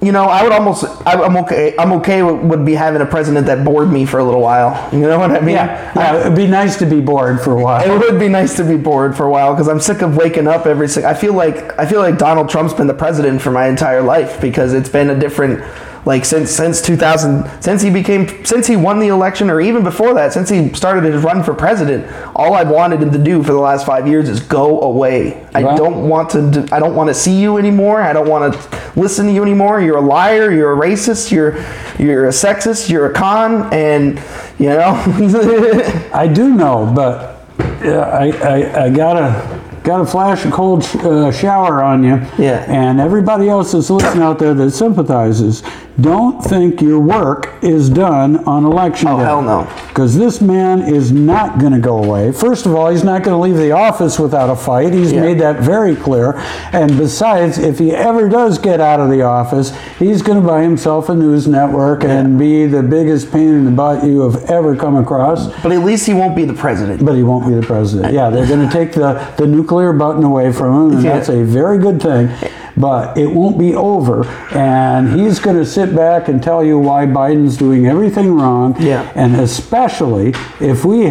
you 0.02 0.12
know, 0.12 0.26
I 0.26 0.44
would 0.44 0.52
almost, 0.52 0.84
I, 1.08 1.14
I'm 1.14 1.38
okay. 1.38 1.76
I'm 1.78 1.92
okay 1.94 2.22
with, 2.22 2.42
would 2.44 2.66
be 2.66 2.74
having 2.74 3.02
a 3.02 3.06
president 3.06 3.48
that 3.48 3.64
bored 3.64 3.92
me 3.92 4.06
for 4.06 4.20
a 4.20 4.24
little 4.24 4.42
while. 4.42 4.88
You 4.98 5.02
know 5.02 5.20
what 5.20 5.32
I 5.32 5.40
mean? 5.42 5.56
Yeah, 5.56 5.92
yeah, 5.96 6.22
it'd 6.22 6.36
be 6.36 6.48
nice 6.48 6.78
to 6.78 6.86
be 6.86 7.02
bored 7.02 7.40
for 7.42 7.52
a 7.52 7.62
while. 7.62 7.84
It 7.84 8.00
would 8.00 8.20
be 8.20 8.28
nice 8.28 8.56
to 8.58 8.64
be 8.64 8.78
bored 8.78 9.16
for 9.16 9.26
a 9.26 9.30
while 9.30 9.54
because 9.54 9.68
I'm 9.68 9.80
sick 9.80 10.02
of 10.02 10.18
waking 10.18 10.48
up 10.48 10.66
every. 10.66 10.88
I 11.04 11.14
feel 11.14 11.34
like 11.34 11.78
I 11.78 11.86
feel 11.86 12.00
like 12.00 12.18
Donald 12.18 12.50
Trump's 12.50 12.74
been 12.74 12.88
the 12.88 12.96
president 12.96 13.42
for 13.42 13.52
my 13.52 13.68
entire 13.68 14.02
life 14.02 14.42
because 14.42 14.74
it's 14.74 14.90
been 14.90 15.12
a 15.12 15.20
different, 15.20 15.60
like 16.08 16.24
since 16.24 16.50
since 16.50 16.82
2000, 16.82 17.62
since 17.62 17.82
he 17.82 17.90
became, 17.90 18.46
since 18.46 18.66
he 18.66 18.78
won 18.78 18.98
the 18.98 19.10
election, 19.10 19.50
or 19.50 19.60
even 19.60 19.84
before 19.84 20.14
that, 20.14 20.32
since 20.32 20.50
he 20.50 20.74
started 20.74 21.04
his 21.04 21.22
run 21.22 21.44
for 21.44 21.54
president. 21.54 22.10
All 22.34 22.54
I've 22.54 22.70
wanted 22.70 23.02
him 23.02 23.12
to 23.12 23.18
do 23.18 23.44
for 23.44 23.52
the 23.52 23.60
last 23.60 23.86
five 23.86 24.08
years 24.08 24.30
is 24.30 24.40
go 24.40 24.80
away. 24.82 25.46
I 25.54 25.76
don't 25.76 26.08
want 26.08 26.30
to. 26.30 26.66
I 26.72 26.80
don't 26.80 26.96
want 26.96 27.10
to 27.10 27.14
see 27.14 27.38
you 27.40 27.58
anymore. 27.58 28.02
I 28.02 28.14
don't 28.14 28.30
want 28.30 28.54
to 28.54 28.92
listen 28.96 29.28
to 29.28 29.34
you 29.34 29.44
anymore. 29.44 29.82
You're 29.82 29.98
a 29.98 30.02
liar. 30.02 30.50
You're 30.50 30.74
a 30.74 30.78
racist. 30.78 31.30
You're 31.30 31.58
you're 32.00 32.28
a 32.28 32.32
sexist. 32.32 32.90
You're 32.90 33.12
a 33.12 33.14
con, 33.14 33.72
and 33.74 34.18
you 34.58 34.70
know. 34.70 34.94
I 36.14 36.30
do 36.34 36.54
know, 36.54 36.90
but 36.96 37.44
yeah, 37.84 38.00
I, 38.00 38.30
I, 38.30 38.84
I 38.86 38.90
gotta 38.90 39.57
gotta 39.88 40.06
flash 40.06 40.46
of 40.46 40.52
cold 40.52 40.84
sh- 40.84 40.96
uh, 40.98 41.32
shower 41.32 41.82
on 41.82 42.04
you. 42.04 42.16
Yeah. 42.38 42.66
And 42.68 43.00
everybody 43.00 43.48
else 43.50 43.72
that's 43.72 43.90
listening 43.90 44.22
out 44.22 44.38
there 44.38 44.54
that 44.54 44.72
sympathizes, 44.72 45.64
don't 46.00 46.42
think 46.44 46.80
your 46.82 47.00
work 47.00 47.56
is 47.64 47.90
done 47.90 48.38
on 48.46 48.66
election 48.66 49.08
Oh, 49.08 49.18
day. 49.18 49.24
hell 49.24 49.42
no. 49.42 49.68
Because 49.88 50.16
this 50.16 50.42
man 50.42 50.82
is 50.82 51.12
not 51.12 51.58
going 51.58 51.72
to 51.72 51.80
go 51.80 52.04
away. 52.04 52.32
First 52.32 52.68
of 52.68 52.76
all, 52.76 52.90
he's 52.92 53.04
not 53.04 53.24
going 53.24 53.36
to 53.36 53.42
leave 53.42 53.58
the 53.58 53.72
office 53.72 54.20
without 54.20 54.50
a 54.52 54.56
fight. 54.56 54.94
He's 54.94 55.12
Yeah. 55.12 55.22
made 55.22 55.40
that 55.40 55.62
very 55.62 55.96
clear. 55.96 56.34
And 56.72 56.96
besides, 56.98 57.58
if 57.58 57.80
he 57.80 57.94
ever 57.96 58.30
does 58.30 58.60
get 58.60 58.80
out 58.80 59.00
of 59.00 59.10
the 59.10 59.24
office, 59.24 59.74
he's 59.98 60.22
going 60.22 60.40
to 60.40 60.46
buy 60.48 60.62
himself 60.62 61.10
a 61.10 61.16
news 61.16 61.48
network 61.48 62.04
and 62.04 62.38
be 62.38 62.68
the 62.68 62.84
biggest 62.84 63.32
pain 63.32 63.50
in 63.54 63.66
the 63.66 63.72
butt 63.72 64.04
you 64.06 64.22
have 64.22 64.44
ever 64.52 64.76
come 64.76 64.98
across. 64.98 65.48
But 65.64 65.72
at 65.72 65.84
least 65.84 66.06
he 66.06 66.14
won't 66.14 66.36
be 66.36 66.44
the 66.46 66.54
president. 66.54 67.04
But 67.04 67.16
he 67.16 67.24
won't 67.24 67.48
be 67.48 67.56
the 67.56 67.66
president. 67.66 68.14
Yeah, 68.14 68.30
they're 68.30 68.46
going 68.48 68.68
to 68.68 68.72
take 68.72 68.92
the, 68.94 69.14
the 69.38 69.48
nuclear 69.48 69.77
button 69.94 70.24
away 70.24 70.52
from 70.52 70.74
him, 70.92 70.96
and 70.98 71.04
Yeah. 71.04 71.14
that's 71.14 71.30
a 71.30 71.44
very 71.44 71.78
good 71.78 72.02
thing. 72.02 72.30
But 72.76 73.18
it 73.18 73.34
won't 73.34 73.58
be 73.58 73.74
over, 73.76 74.26
and 74.54 75.20
he's 75.20 75.40
going 75.40 75.58
to 75.58 75.66
sit 75.66 75.96
back 75.96 76.28
and 76.28 76.42
tell 76.44 76.64
you 76.64 76.78
why 76.78 77.06
Biden's 77.08 77.58
doing 77.58 77.88
everything 77.88 78.36
wrong. 78.36 78.76
Yeah. 78.80 79.04
And 79.16 79.36
especially 79.38 80.34
if 80.60 80.86
we 80.86 81.08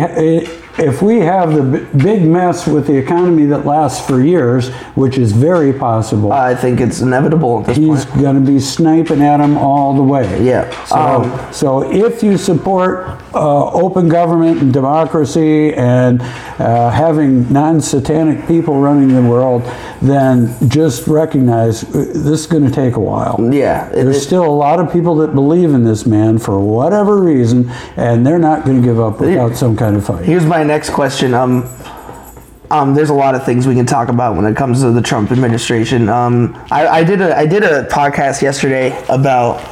if 0.79 1.01
we 1.01 1.21
have 1.21 1.55
the 1.55 1.87
big 1.97 2.23
mess 2.23 2.67
with 2.67 2.87
the 2.87 2.95
economy 2.97 3.47
that 3.47 3.65
lasts 3.65 4.07
for 4.07 4.21
years, 4.21 4.69
which 4.95 5.17
is 5.17 5.33
very 5.33 5.73
possible. 5.73 6.33
I 6.33 6.55
think 6.55 6.81
it's 6.81 7.01
inevitable 7.01 7.65
He's 7.65 8.05
going 8.05 8.35
to 8.35 8.43
be 8.53 8.61
sniping 8.61 9.23
at 9.23 9.41
him 9.41 9.57
all 9.57 9.95
the 9.95 10.03
way. 10.03 10.45
Yeah. 10.45 10.71
So, 10.85 10.97
Um, 10.97 11.33
so 11.51 11.91
if 11.91 12.23
you 12.23 12.37
support 12.37 13.09
uh, 13.37 13.71
open 13.73 14.09
government 14.09 14.61
and 14.61 14.73
democracy 14.73 15.75
and 15.75 16.21
uh, 16.59 16.91
having 16.91 17.53
non-satanic 17.53 18.47
people 18.49 18.81
running 18.81 19.09
the 19.09 19.23
world, 19.23 19.63
then 20.01 20.55
just 20.69 21.07
recognize 21.07 21.85
uh, 21.85 21.93
this 21.93 22.41
is 22.41 22.47
going 22.47 22.65
to 22.65 22.71
take 22.71 22.97
a 22.97 23.01
while. 23.01 23.37
Yeah. 23.53 23.89
There's 23.91 24.23
still 24.23 24.45
a 24.45 24.57
lot 24.57 24.81
of 24.81 24.93
people 24.93 25.17
that 25.17 25.35
believe 25.35 25.75
in 25.75 25.85
this 25.85 26.07
man 26.07 26.39
for 26.39 26.59
whatever 26.59 27.23
reason, 27.23 27.71
and 27.97 28.27
they're 28.27 28.39
not 28.39 28.65
going 28.65 28.81
to 28.81 28.87
give 28.87 28.99
up 28.99 29.21
without 29.21 29.57
some 29.57 29.77
kind 29.77 29.97
of 29.97 30.07
fight. 30.07 30.25
here's 30.25 30.47
my 30.47 30.63
next 30.63 30.91
question. 30.91 31.35
Um, 31.35 31.69
um, 32.71 32.95
there's 32.95 33.11
a 33.11 33.15
lot 33.15 33.35
of 33.35 33.45
things 33.45 33.67
we 33.67 33.75
can 33.75 33.87
talk 33.87 34.09
about 34.09 34.35
when 34.35 34.45
it 34.45 34.57
comes 34.57 34.81
to 34.81 34.91
the 34.91 35.03
Trump 35.03 35.31
administration. 35.31 36.09
Um, 36.09 36.55
I, 36.71 36.89
I 36.89 37.05
did 37.05 37.21
a 37.21 37.37
I 37.37 37.47
did 37.47 37.63
a 37.63 37.85
podcast 37.85 38.43
yesterday 38.43 39.01
about 39.09 39.63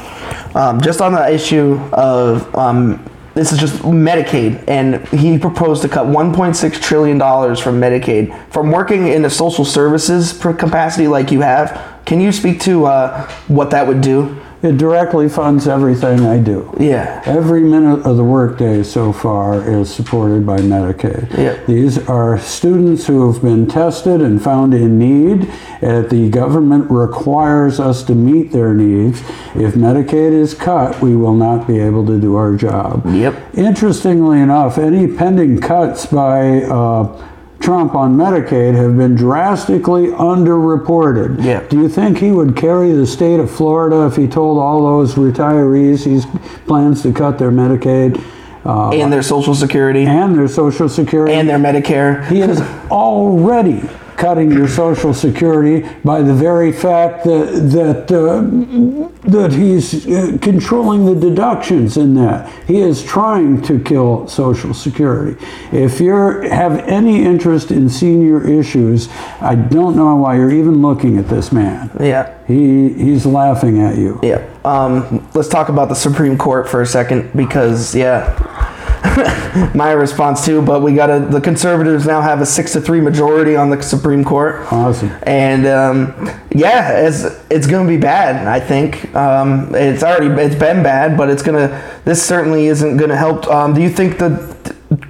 um, 0.55 0.79
just 0.79 1.01
on 1.01 1.11
the 1.11 1.29
issue 1.29 1.77
of 1.91 2.53
um, 2.55 3.03
this 3.35 3.51
is 3.51 3.59
just 3.59 3.75
Medicaid, 3.83 4.63
and 4.67 5.05
he 5.09 5.37
proposed 5.37 5.81
to 5.81 5.89
cut 5.89 6.07
1.6 6.07 6.81
trillion 6.81 7.17
dollars 7.17 7.59
from 7.59 7.79
Medicaid 7.79 8.33
from 8.49 8.71
working 8.71 9.07
in 9.07 9.25
a 9.25 9.29
social 9.29 9.65
services 9.65 10.33
capacity 10.33 11.07
like 11.07 11.31
you 11.31 11.41
have. 11.41 11.99
Can 12.05 12.21
you 12.21 12.31
speak 12.31 12.61
to 12.61 12.85
uh, 12.85 13.27
what 13.47 13.71
that 13.71 13.85
would 13.85 13.99
do? 13.99 14.41
It 14.65 14.77
directly 14.77 15.29
funds 15.29 15.67
everything 15.67 16.25
I 16.25 16.39
do. 16.39 16.75
Yeah. 16.79 17.21
Every 17.25 17.61
minute 17.61 18.05
of 18.05 18.17
the 18.17 18.23
workday 18.23 18.83
so 18.83 19.13
far 19.13 19.67
is 19.67 19.93
supported 19.93 20.45
by 20.45 20.57
Medicaid. 20.57 21.31
Yeah. 21.37 21.63
These 21.65 22.09
are 22.09 22.37
students 22.39 23.07
who 23.07 23.31
have 23.31 23.41
been 23.41 23.67
tested 23.67 24.21
and 24.21 24.41
found 24.41 24.73
in 24.73 24.97
need. 24.97 25.51
The 25.81 26.29
government 26.29 26.89
requires 26.89 27.79
us 27.79 28.03
to 28.03 28.15
meet 28.15 28.51
their 28.51 28.73
needs. 28.73 29.21
If 29.55 29.75
Medicaid 29.75 30.33
is 30.33 30.53
cut, 30.53 31.01
we 31.01 31.15
will 31.15 31.35
not 31.35 31.67
be 31.67 31.79
able 31.79 32.05
to 32.07 32.19
do 32.19 32.35
our 32.35 32.55
job. 32.55 33.05
Yep. 33.05 33.55
Interestingly 33.55 34.39
enough, 34.39 34.77
any 34.77 35.07
pending 35.07 35.61
cuts 35.61 36.05
by 36.05 36.63
uh, 36.63 37.34
Trump 37.65 37.95
on 37.95 38.15
Medicaid 38.15 38.75
have 38.75 38.95
been 38.95 39.15
drastically 39.15 40.09
underreported. 40.09 41.43
Yeah. 41.43 41.61
Do 41.67 41.81
you 41.81 41.89
think 41.89 42.19
he 42.19 42.31
would 42.31 42.55
carry 42.55 42.91
the 42.91 43.07
state 43.07 43.39
of 43.39 43.49
Florida 43.49 44.05
if 44.05 44.15
he 44.15 44.27
told 44.27 44.59
all 44.59 44.83
those 44.83 45.15
retirees 45.15 46.03
he 46.05 46.21
plans 46.67 47.01
to 47.01 47.11
cut 47.11 47.39
their 47.39 47.49
Medicaid 47.49 48.21
uh, 48.67 48.91
And 48.91 49.11
their 49.11 49.23
Social 49.23 49.55
Security 49.55 50.05
and 50.05 50.37
their 50.37 50.47
Social 50.47 50.87
Security? 50.87 51.33
and 51.33 51.49
their 51.49 51.57
Medicare. 51.57 52.23
he 52.27 52.41
is 52.41 52.61
already 52.91 53.81
cutting 54.17 54.51
your 54.51 54.67
Social 54.67 55.13
Security 55.13 55.87
by 56.03 56.21
the 56.21 56.33
very 56.33 56.71
fact 56.71 57.23
that 57.25 57.69
that 57.71 58.11
uh, 58.11 59.29
that 59.29 59.51
he's 59.51 60.07
uh, 60.07 60.37
controlling 60.41 61.05
the 61.05 61.15
deductions 61.15 61.97
in 61.97 62.13
that. 62.15 62.51
He 62.67 62.79
is 62.79 63.03
trying 63.03 63.61
to 63.63 63.79
kill 63.79 64.27
Social 64.27 64.73
Security. 64.73 65.43
If 65.71 65.99
you 65.99 66.13
have 66.13 66.79
any 66.87 67.23
interest 67.23 67.71
in 67.71 67.89
senior 67.89 68.47
issues, 68.47 69.09
I 69.41 69.55
don't 69.55 69.95
know 69.95 70.15
why 70.15 70.37
you're 70.37 70.51
even 70.51 70.81
looking 70.81 71.17
at 71.17 71.27
this 71.27 71.51
man. 71.51 71.89
Yeah. 71.99 72.33
He 72.47 72.93
he's 72.93 73.25
laughing 73.25 73.81
at 73.81 73.97
you. 73.97 74.19
Yeah. 74.21 74.47
Um, 74.63 75.27
let's 75.33 75.47
talk 75.49 75.69
about 75.69 75.89
the 75.89 75.95
Supreme 75.95 76.37
Court 76.37 76.67
for 76.67 76.81
a 76.81 76.87
second 76.87 77.31
because, 77.35 77.93
yeah, 77.95 78.64
my 79.75 79.91
response 79.91 80.45
too. 80.45 80.61
But 80.61 80.81
we 80.81 80.93
got 80.93 81.07
to, 81.07 81.19
the 81.19 81.41
conservatives 81.41 82.05
now 82.05 82.21
have 82.21 82.41
a 82.41 82.45
six 82.45 82.73
to 82.73 82.81
three 82.81 83.01
majority 83.01 83.55
on 83.55 83.69
the 83.69 83.81
Supreme 83.81 84.23
Court. 84.23 84.61
Awesome. 84.71 85.11
And 85.23 85.65
um, 85.67 86.29
yeah, 86.51 87.05
it's, 87.07 87.23
it's 87.49 87.67
going 87.67 87.87
to 87.87 87.91
be 87.91 87.99
bad, 87.99 88.47
I 88.47 88.59
think. 88.59 89.13
Um, 89.15 89.73
it's 89.73 90.03
already, 90.03 90.27
it's 90.41 90.55
been 90.55 90.83
bad, 90.83 91.17
but 91.17 91.29
it's 91.29 91.43
going 91.43 91.57
to, 91.67 92.01
this 92.05 92.23
certainly 92.23 92.67
isn't 92.67 92.97
going 92.97 93.09
to 93.09 93.17
help. 93.17 93.47
Um, 93.47 93.73
do 93.73 93.81
you 93.81 93.89
think 93.89 94.17
that 94.19 94.55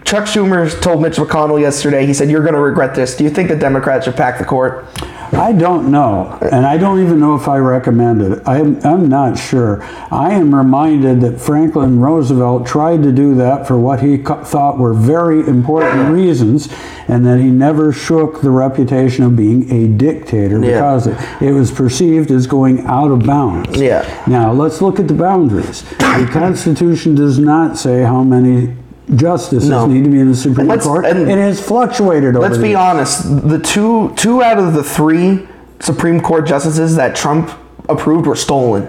Chuck 0.05 0.25
Schumer 0.25 0.69
told 0.81 1.01
Mitch 1.01 1.15
McConnell 1.15 1.59
yesterday, 1.59 2.05
he 2.05 2.13
said, 2.13 2.29
you're 2.29 2.41
going 2.41 2.53
to 2.53 2.61
regret 2.61 2.95
this. 2.95 3.17
Do 3.17 3.23
you 3.23 3.29
think 3.29 3.49
the 3.49 3.55
Democrats 3.55 4.05
should 4.05 4.15
pack 4.15 4.37
the 4.37 4.45
court? 4.45 4.85
I 5.33 5.51
don't 5.53 5.91
know, 5.91 6.37
and 6.51 6.65
I 6.65 6.77
don't 6.77 7.01
even 7.01 7.19
know 7.19 7.35
if 7.35 7.47
I 7.47 7.57
recommend 7.57 8.21
it. 8.21 8.41
I'm, 8.45 8.79
I'm 8.85 9.07
not 9.09 9.37
sure. 9.37 9.83
I 10.11 10.33
am 10.33 10.53
reminded 10.53 11.21
that 11.21 11.39
Franklin 11.39 11.99
Roosevelt 11.99 12.65
tried 12.67 13.03
to 13.03 13.11
do 13.11 13.35
that 13.35 13.67
for 13.67 13.77
what 13.77 14.01
he 14.01 14.17
co- 14.19 14.43
thought 14.43 14.77
were 14.77 14.93
very 14.93 15.39
important 15.47 16.09
reasons, 16.09 16.69
and 17.07 17.25
that 17.25 17.39
he 17.39 17.49
never 17.49 17.91
shook 17.91 18.41
the 18.41 18.51
reputation 18.51 19.23
of 19.25 19.35
being 19.35 19.69
a 19.71 19.87
dictator 19.97 20.59
Yeah. 20.59 20.71
because 20.73 21.07
it, 21.07 21.17
it 21.41 21.51
was 21.53 21.71
perceived 21.71 22.31
as 22.31 22.47
going 22.47 22.85
out 22.85 23.11
of 23.11 23.25
bounds. 23.25 23.79
Yeah. 23.79 24.03
Now, 24.27 24.51
let's 24.53 24.81
look 24.81 24.99
at 24.99 25.07
the 25.07 25.13
boundaries. 25.13 25.83
The 25.99 26.29
Constitution 26.31 27.15
does 27.15 27.39
not 27.39 27.77
say 27.77 28.03
how 28.03 28.23
many 28.23 28.73
justices 29.15 29.69
No. 29.69 29.85
need 29.85 30.03
to 30.03 30.09
be 30.09 30.19
in 30.19 30.29
the 30.29 30.35
Supreme 30.35 30.67
let's- 30.67 30.85
Court. 30.85 31.05
and 31.05 31.29
it 31.29 31.37
has 31.37 31.59
fluctuated 31.61 32.35
over 32.35 32.39
Let's 32.45 32.57
the 32.57 32.63
be 32.63 32.69
years. 32.69 32.79
honest. 32.79 33.47
The 33.49 33.59
two 33.59 34.11
two 34.15 34.41
out 34.41 34.57
of 34.57 34.73
the 34.73 34.83
three 34.83 35.47
Supreme 35.79 36.19
Court 36.21 36.45
justices 36.47 36.95
that 36.95 37.15
Trump 37.15 37.51
approved 37.87 38.25
were 38.25 38.35
stolen 38.35 38.87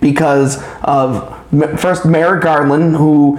because 0.00 0.62
of 0.82 1.32
m- 1.52 1.76
first 1.76 2.06
Merrick 2.06 2.42
Garland, 2.42 2.96
who 2.96 3.38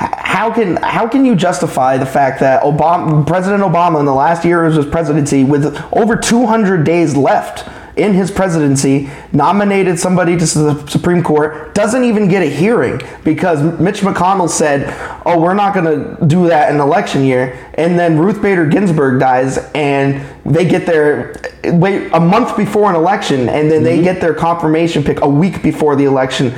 h- 0.00 0.08
how 0.18 0.50
can 0.50 0.76
how 0.82 1.06
can 1.08 1.24
you 1.24 1.34
justify 1.34 1.96
the 1.96 2.04
fact 2.06 2.40
that 2.40 2.62
Obama, 2.62 3.26
President 3.26 3.62
Obama, 3.62 3.98
in 4.00 4.04
the 4.06 4.14
last 4.14 4.44
year 4.44 4.64
of 4.66 4.74
his 4.74 4.84
presidency, 4.84 5.42
with 5.44 5.80
over 5.92 6.16
200 6.16 6.84
days 6.84 7.16
left 7.16 7.64
in 7.96 8.12
his 8.12 8.30
presidency, 8.30 9.08
nominated 9.32 9.98
somebody 9.98 10.36
to 10.36 10.44
the 10.44 10.86
Supreme 10.86 11.22
Court, 11.22 11.74
doesn't 11.74 12.04
even 12.04 12.28
get 12.28 12.42
a 12.42 12.46
hearing 12.46 13.00
because 13.24 13.80
Mitch 13.80 14.00
McConnell 14.00 14.50
said, 14.50 14.94
"Oh, 15.24 15.40
we're 15.40 15.54
not 15.54 15.74
going 15.74 15.86
to 15.86 16.26
do 16.26 16.46
that 16.48 16.72
in 16.72 16.80
election 16.80 17.24
year," 17.24 17.58
and 17.74 17.98
then 17.98 18.18
Ruth 18.18 18.42
Bader 18.42 18.66
Ginsburg 18.66 19.18
dies, 19.18 19.58
and 19.74 20.22
they 20.44 20.66
get 20.66 20.84
their 20.86 21.34
wait 21.64 22.10
a 22.12 22.20
month 22.20 22.56
before 22.56 22.90
an 22.90 22.96
election, 22.96 23.48
and 23.48 23.70
then 23.70 23.82
they 23.82 23.94
mm-hmm. 23.94 24.04
get 24.04 24.20
their 24.20 24.34
confirmation 24.34 25.02
pick 25.02 25.22
a 25.22 25.28
week 25.28 25.62
before 25.62 25.96
the 25.96 26.04
election. 26.04 26.54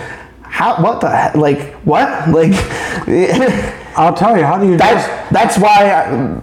How? 0.59 0.83
What 0.83 1.01
the? 1.01 1.09
he- 1.17 1.39
Like 1.39 1.75
what? 1.85 2.09
Like. 2.37 2.53
I'll 3.97 4.15
tell 4.15 4.37
you, 4.37 4.45
how 4.45 4.59
do 4.59 4.67
you 4.69 4.77
just 4.77 5.09
That's 5.09 5.33
that's 5.33 5.59
why 5.59 5.91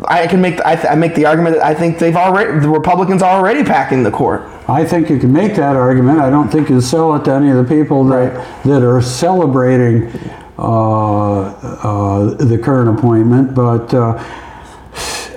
I, 0.07 0.23
I 0.23 0.27
can 0.27 0.41
make 0.41 0.57
the, 0.57 0.67
I, 0.67 0.75
th- 0.75 0.87
I 0.91 0.95
make 0.95 1.15
the 1.15 1.25
argument 1.25 1.55
that 1.55 1.65
I 1.65 1.73
think 1.73 1.99
they've 1.99 2.15
already 2.15 2.59
the 2.59 2.69
Republicans 2.69 3.21
are 3.21 3.37
already 3.39 3.63
packing 3.63 4.03
the 4.03 4.11
court. 4.11 4.41
I 4.69 4.83
think 4.85 5.09
you 5.09 5.17
can 5.19 5.31
make 5.31 5.55
that 5.55 5.75
argument. 5.75 6.19
I 6.19 6.29
don't 6.29 6.49
think 6.49 6.69
you 6.69 6.81
sell 6.81 7.15
it 7.15 7.23
to 7.25 7.31
any 7.33 7.49
of 7.49 7.57
the 7.57 7.63
people 7.63 8.03
that 8.05 8.31
that 8.65 8.83
are 8.83 9.01
celebrating 9.01 10.11
uh, 10.57 11.41
uh, 11.83 12.33
the 12.35 12.57
current 12.57 12.97
appointment. 12.97 13.53
But 13.55 13.93
uh, 13.93 14.17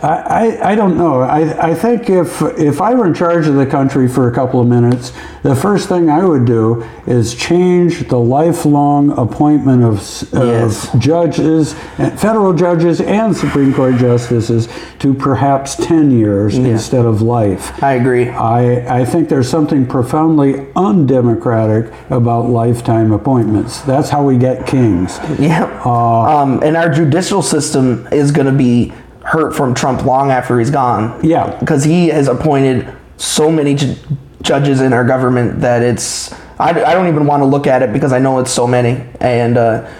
I, 0.03 0.17
I, 0.63 0.71
I 0.73 0.75
don't 0.75 0.97
know. 0.97 1.21
I, 1.23 1.71
I 1.71 1.75
think 1.75 2.09
if 2.11 2.41
if 2.59 2.81
I 2.81 2.95
were 2.95 3.07
in 3.07 3.15
charge 3.15 3.47
of 3.47 3.55
the 3.55 3.67
country 3.67 4.09
for 4.09 4.29
a 4.29 4.35
couple 4.35 4.61
of 4.61 4.67
minutes, 4.67 5.13
the 5.43 5.55
first 5.55 5.89
thing 5.89 6.09
I 6.11 6.25
would 6.25 6.45
do 6.45 6.83
is 7.07 7.35
change 7.35 8.09
the 8.09 8.19
lifelong 8.19 9.11
appointment 9.19 9.83
of, 9.85 9.97
Yes. 10.33 10.93
of 10.95 11.01
judges, 11.01 11.75
federal 12.17 12.53
judges, 12.53 13.01
and 13.01 13.37
Supreme 13.37 13.73
Court 13.75 13.97
justices 13.97 14.69
to 15.01 15.15
perhaps 15.15 15.77
ten 15.77 16.11
years 16.11 16.57
instead 16.59 17.05
of 17.07 17.23
life. 17.23 17.83
I 17.83 17.95
agree. 17.95 18.29
I, 18.29 19.01
I 19.01 19.05
think 19.05 19.29
there's 19.29 19.49
something 19.49 19.87
profoundly 19.87 20.67
undemocratic 20.77 21.93
about 22.11 22.49
lifetime 22.49 23.13
appointments. 23.13 23.81
That's 23.83 24.11
how 24.11 24.25
we 24.25 24.39
get 24.39 24.67
kings. 24.67 25.19
Yeah. 25.39 25.65
um, 25.85 26.63
and 26.63 26.77
our 26.77 26.89
judicial 26.91 27.43
system 27.43 28.07
is 28.13 28.31
going 28.33 28.47
to 28.47 28.53
be 28.53 28.93
hurt 29.29 29.55
from 29.55 29.75
Trump 29.75 30.05
long 30.07 30.31
after 30.31 30.59
he's 30.59 30.71
gone. 30.71 31.23
Yeah. 31.23 31.55
Because 31.61 31.85
he 31.85 32.09
has 32.09 32.29
appointed 32.29 32.91
so 33.19 33.51
many 33.51 33.75
ju- 33.75 33.95
judges 34.41 34.81
in 34.81 34.95
our 34.95 35.05
government 35.05 35.61
that 35.61 35.83
it's. 35.83 36.33
I, 36.59 36.71
I 36.71 36.95
don't 36.95 37.09
even 37.09 37.27
want 37.27 37.43
to 37.43 37.45
look 37.45 37.67
at 37.67 37.83
it 37.83 37.93
because 37.93 38.13
I 38.13 38.19
know 38.19 38.39
it's 38.39 38.51
so 38.51 38.67
many. 38.67 39.05
And 39.21 39.59
uh, 39.59 39.91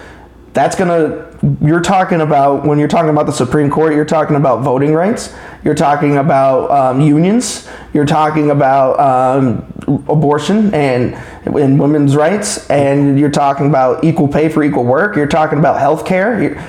that's 0.53 0.75
going 0.75 0.89
to. 0.89 1.29
You're 1.61 1.79
talking 1.79 2.21
about, 2.21 2.65
when 2.65 2.79
you're 2.79 2.89
talking 2.89 3.11
about 3.11 3.27
the 3.27 3.31
Supreme 3.31 3.69
Court, 3.69 3.93
you're 3.93 4.03
talking 4.03 4.35
about 4.35 4.61
voting 4.61 4.93
rights. 4.93 5.33
You're 5.63 5.75
talking 5.75 6.17
about 6.17 6.69
um, 6.71 6.99
unions. 6.99 7.69
You're 7.93 8.07
talking 8.07 8.49
about 8.49 8.99
um, 8.99 10.03
abortion 10.09 10.73
and, 10.73 11.13
and 11.45 11.79
women's 11.79 12.15
rights. 12.15 12.69
And 12.69 13.17
you're 13.17 13.29
talking 13.29 13.67
about 13.67 14.03
equal 14.03 14.27
pay 14.27 14.49
for 14.49 14.63
equal 14.63 14.83
work. 14.83 15.15
You're 15.15 15.27
talking 15.27 15.59
about 15.59 15.79
health 15.79 16.03
care. 16.03 16.59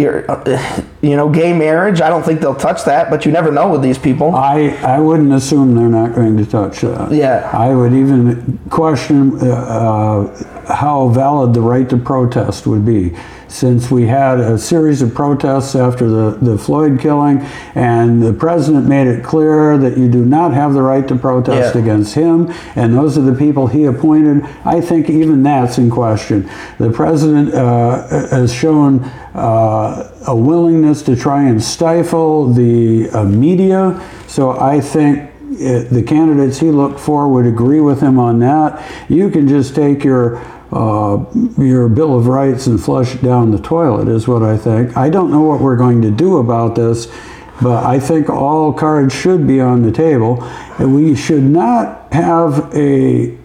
You're, 0.00 0.30
uh, 0.30 0.82
you 1.02 1.14
know, 1.16 1.28
gay 1.28 1.52
marriage. 1.52 2.00
I 2.00 2.08
don't 2.08 2.22
think 2.22 2.40
they'll 2.40 2.54
touch 2.54 2.84
that, 2.84 3.10
but 3.10 3.26
you 3.26 3.32
never 3.32 3.50
know 3.52 3.70
with 3.70 3.82
these 3.82 3.98
people. 3.98 4.34
I, 4.34 4.68
I 4.82 4.98
wouldn't 4.98 5.32
assume 5.32 5.74
they're 5.74 5.88
not 5.88 6.14
going 6.14 6.36
to 6.38 6.46
touch 6.46 6.80
that. 6.80 7.12
Yeah. 7.12 7.50
I 7.52 7.74
would 7.74 7.92
even 7.92 8.58
question 8.70 9.38
uh, 9.40 9.46
uh, 9.46 10.72
how 10.74 11.08
valid 11.08 11.52
the 11.52 11.60
right 11.60 11.88
to 11.90 11.98
protest 11.98 12.66
would 12.66 12.86
be. 12.86 13.14
Since 13.48 13.90
we 13.90 14.06
had 14.06 14.38
a 14.38 14.56
series 14.56 15.02
of 15.02 15.12
protests 15.12 15.74
after 15.74 16.08
the, 16.08 16.38
the 16.40 16.56
Floyd 16.56 17.00
killing, 17.00 17.40
and 17.74 18.22
the 18.22 18.32
president 18.32 18.86
made 18.86 19.08
it 19.08 19.24
clear 19.24 19.76
that 19.76 19.98
you 19.98 20.08
do 20.08 20.24
not 20.24 20.54
have 20.54 20.72
the 20.72 20.82
right 20.82 21.06
to 21.08 21.16
protest 21.16 21.74
Yeah. 21.74 21.82
against 21.82 22.14
him, 22.14 22.48
and 22.76 22.94
those 22.94 23.18
are 23.18 23.22
the 23.22 23.34
people 23.34 23.66
he 23.66 23.86
appointed, 23.86 24.44
I 24.64 24.80
think 24.80 25.10
even 25.10 25.42
that's 25.42 25.78
in 25.78 25.90
question. 25.90 26.48
The 26.78 26.90
president 26.92 27.52
uh, 27.52 28.06
has 28.28 28.54
shown 28.54 29.00
uh, 29.34 30.10
a 30.26 30.34
willingness 30.36 31.02
to 31.02 31.16
try 31.16 31.44
and 31.48 31.62
stifle 31.62 32.52
the 32.52 33.08
uh, 33.10 33.24
media, 33.24 34.00
so 34.26 34.58
I 34.58 34.80
think 34.80 35.30
uh, 35.30 35.84
the 35.90 36.02
candidates 36.06 36.58
he 36.58 36.70
looked 36.70 36.98
for 36.98 37.28
would 37.28 37.46
agree 37.46 37.80
with 37.80 38.00
him 38.00 38.18
on 38.18 38.38
that. 38.40 38.82
You 39.08 39.30
can 39.30 39.48
just 39.48 39.74
take 39.74 40.04
your 40.04 40.38
uh, 40.72 41.24
your 41.58 41.88
Bill 41.88 42.16
of 42.16 42.28
Rights 42.28 42.68
and 42.68 42.80
flush 42.80 43.14
it 43.16 43.22
down 43.22 43.50
the 43.50 43.58
toilet, 43.58 44.08
is 44.08 44.28
what 44.28 44.42
I 44.42 44.56
think. 44.56 44.96
I 44.96 45.10
don't 45.10 45.30
know 45.30 45.42
what 45.42 45.60
we're 45.60 45.76
going 45.76 46.00
to 46.02 46.10
do 46.10 46.38
about 46.38 46.76
this, 46.76 47.08
but 47.60 47.84
I 47.84 47.98
think 47.98 48.30
all 48.30 48.72
cards 48.72 49.12
should 49.12 49.46
be 49.46 49.60
on 49.60 49.82
the 49.82 49.90
table. 49.90 50.42
And 50.78 50.94
we 50.94 51.16
should 51.16 51.42
not 51.42 52.12
have 52.12 52.72
a, 52.74 53.36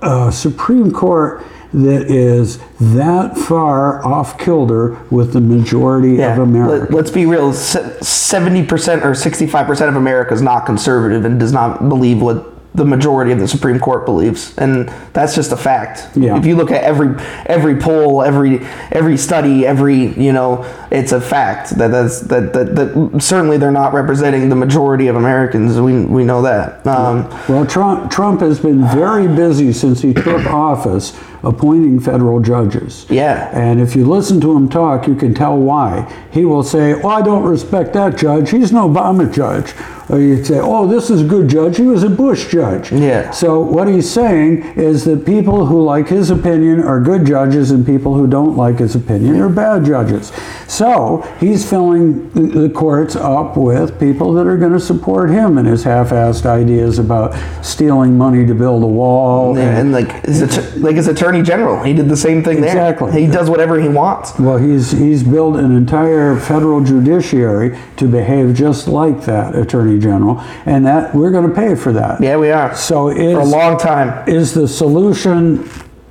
a 0.00 0.32
Supreme 0.32 0.90
Court 0.90 1.44
that 1.74 2.10
is 2.10 2.58
that 2.78 3.36
far 3.36 4.04
off 4.04 4.38
kilter 4.38 4.98
with 5.10 5.32
the 5.32 5.40
majority 5.40 6.20
of 6.22 6.38
America. 6.38 6.92
Let, 6.94 7.06
us 7.06 7.10
be 7.10 7.26
real. 7.26 7.52
Seventy 7.52 8.64
percent 8.64 9.04
or 9.04 9.14
sixty-five 9.14 9.66
percent 9.66 9.88
of 9.88 9.96
America 9.96 10.34
is 10.34 10.42
not 10.42 10.66
conservative 10.66 11.24
and 11.24 11.40
does 11.40 11.52
not 11.52 11.88
believe 11.88 12.20
what 12.20 12.48
the 12.74 12.84
majority 12.86 13.32
of 13.32 13.38
the 13.38 13.46
Supreme 13.46 13.78
Court 13.78 14.06
believes, 14.06 14.56
and 14.56 14.88
that's 15.12 15.34
just 15.34 15.52
a 15.52 15.58
fact. 15.58 16.16
Yeah. 16.16 16.38
If 16.38 16.46
you 16.46 16.56
look 16.56 16.70
at 16.70 16.82
every 16.82 17.14
every 17.44 17.76
poll, 17.76 18.22
every 18.22 18.60
every 18.90 19.18
study, 19.18 19.66
every 19.66 20.06
you 20.18 20.32
know, 20.32 20.64
it's 20.90 21.12
a 21.12 21.20
fact 21.20 21.76
that 21.76 21.88
that's 21.88 22.20
that 22.20 22.54
that, 22.54 22.74
that 22.74 23.22
certainly 23.22 23.58
they're 23.58 23.70
not 23.70 23.92
representing 23.92 24.48
the 24.48 24.56
majority 24.56 25.08
of 25.08 25.16
Americans. 25.16 25.78
We 25.78 26.04
we 26.06 26.24
know 26.24 26.40
that. 26.42 26.86
Um, 26.86 27.28
Well, 27.46 27.66
Trump, 27.66 28.10
Trump 28.10 28.40
has 28.40 28.58
been 28.58 28.86
very 28.88 29.28
busy 29.28 29.74
since 29.74 30.00
he 30.00 30.14
took 30.14 30.46
office 30.46 31.18
appointing 31.42 31.98
federal 32.00 32.40
judges. 32.40 33.06
Yeah. 33.10 33.50
And 33.52 33.80
if 33.80 33.96
you 33.96 34.04
listen 34.04 34.40
to 34.42 34.56
him 34.56 34.68
talk, 34.68 35.06
you 35.06 35.14
can 35.14 35.34
tell 35.34 35.56
why. 35.56 36.12
He 36.30 36.44
will 36.44 36.62
say, 36.62 36.94
Oh, 36.94 37.08
I 37.08 37.22
don't 37.22 37.44
respect 37.44 37.92
that 37.94 38.16
judge. 38.16 38.50
He's 38.50 38.70
an 38.70 38.78
Obama 38.78 39.32
judge. 39.32 39.74
Or 40.08 40.18
you'd 40.20 40.46
say, 40.46 40.60
Oh, 40.60 40.86
this 40.86 41.10
is 41.10 41.22
a 41.22 41.24
good 41.24 41.48
judge. 41.48 41.76
He 41.78 41.84
was 41.86 42.02
a 42.02 42.08
Bush 42.10 42.50
judge. 42.50 42.92
Yeah. 42.92 43.30
So 43.30 43.60
what 43.60 43.88
he's 43.88 44.08
saying 44.10 44.62
is 44.76 45.04
that 45.04 45.24
people 45.26 45.66
who 45.66 45.82
like 45.82 46.08
his 46.08 46.30
opinion 46.30 46.80
are 46.82 47.00
good 47.00 47.24
judges 47.26 47.70
and 47.70 47.84
people 47.84 48.14
who 48.14 48.26
don't 48.26 48.56
like 48.56 48.78
his 48.78 48.94
opinion 48.94 49.40
are 49.40 49.48
bad 49.48 49.84
judges. 49.84 50.32
So 50.68 51.22
he's 51.40 51.68
filling 51.68 52.30
the 52.30 52.68
courts 52.70 53.16
up 53.16 53.56
with 53.56 53.98
people 53.98 54.32
that 54.34 54.46
are 54.46 54.56
going 54.56 54.72
to 54.72 54.80
support 54.80 55.30
him 55.30 55.58
and 55.58 55.66
his 55.66 55.82
half-assed 55.84 56.46
ideas 56.46 56.98
about 56.98 57.34
stealing 57.64 58.16
money 58.16 58.46
to 58.46 58.54
build 58.54 58.82
a 58.82 58.86
wall. 58.86 59.56
and, 59.56 59.78
and 59.78 59.92
like 59.92 60.24
his 60.24 60.76
like 60.76 60.96
his 60.96 61.08
attorney 61.08 61.31
general, 61.40 61.82
he 61.82 61.94
did 61.94 62.08
the 62.08 62.16
same 62.16 62.42
thing 62.42 62.60
there. 62.60 62.70
Exactly. 62.70 63.12
He 63.12 63.26
does 63.26 63.48
whatever 63.48 63.80
he 63.80 63.88
wants. 63.88 64.38
Well, 64.38 64.58
he's 64.58 64.90
he's 64.90 65.22
built 65.22 65.56
an 65.56 65.74
entire 65.74 66.36
federal 66.38 66.82
judiciary 66.82 67.78
to 67.96 68.08
behave 68.08 68.54
just 68.54 68.88
like 68.88 69.24
that 69.26 69.54
attorney 69.54 69.98
general, 70.00 70.40
and 70.66 70.84
that 70.84 71.14
we're 71.14 71.30
going 71.30 71.48
to 71.48 71.54
pay 71.54 71.76
for 71.76 71.92
that. 71.92 72.20
Yeah, 72.20 72.36
we 72.36 72.50
are. 72.50 72.74
So 72.74 73.10
For 73.14 73.40
a 73.40 73.44
long 73.44 73.78
time. 73.78 74.28
is 74.28 74.52
the 74.52 74.66
solution 74.66 75.70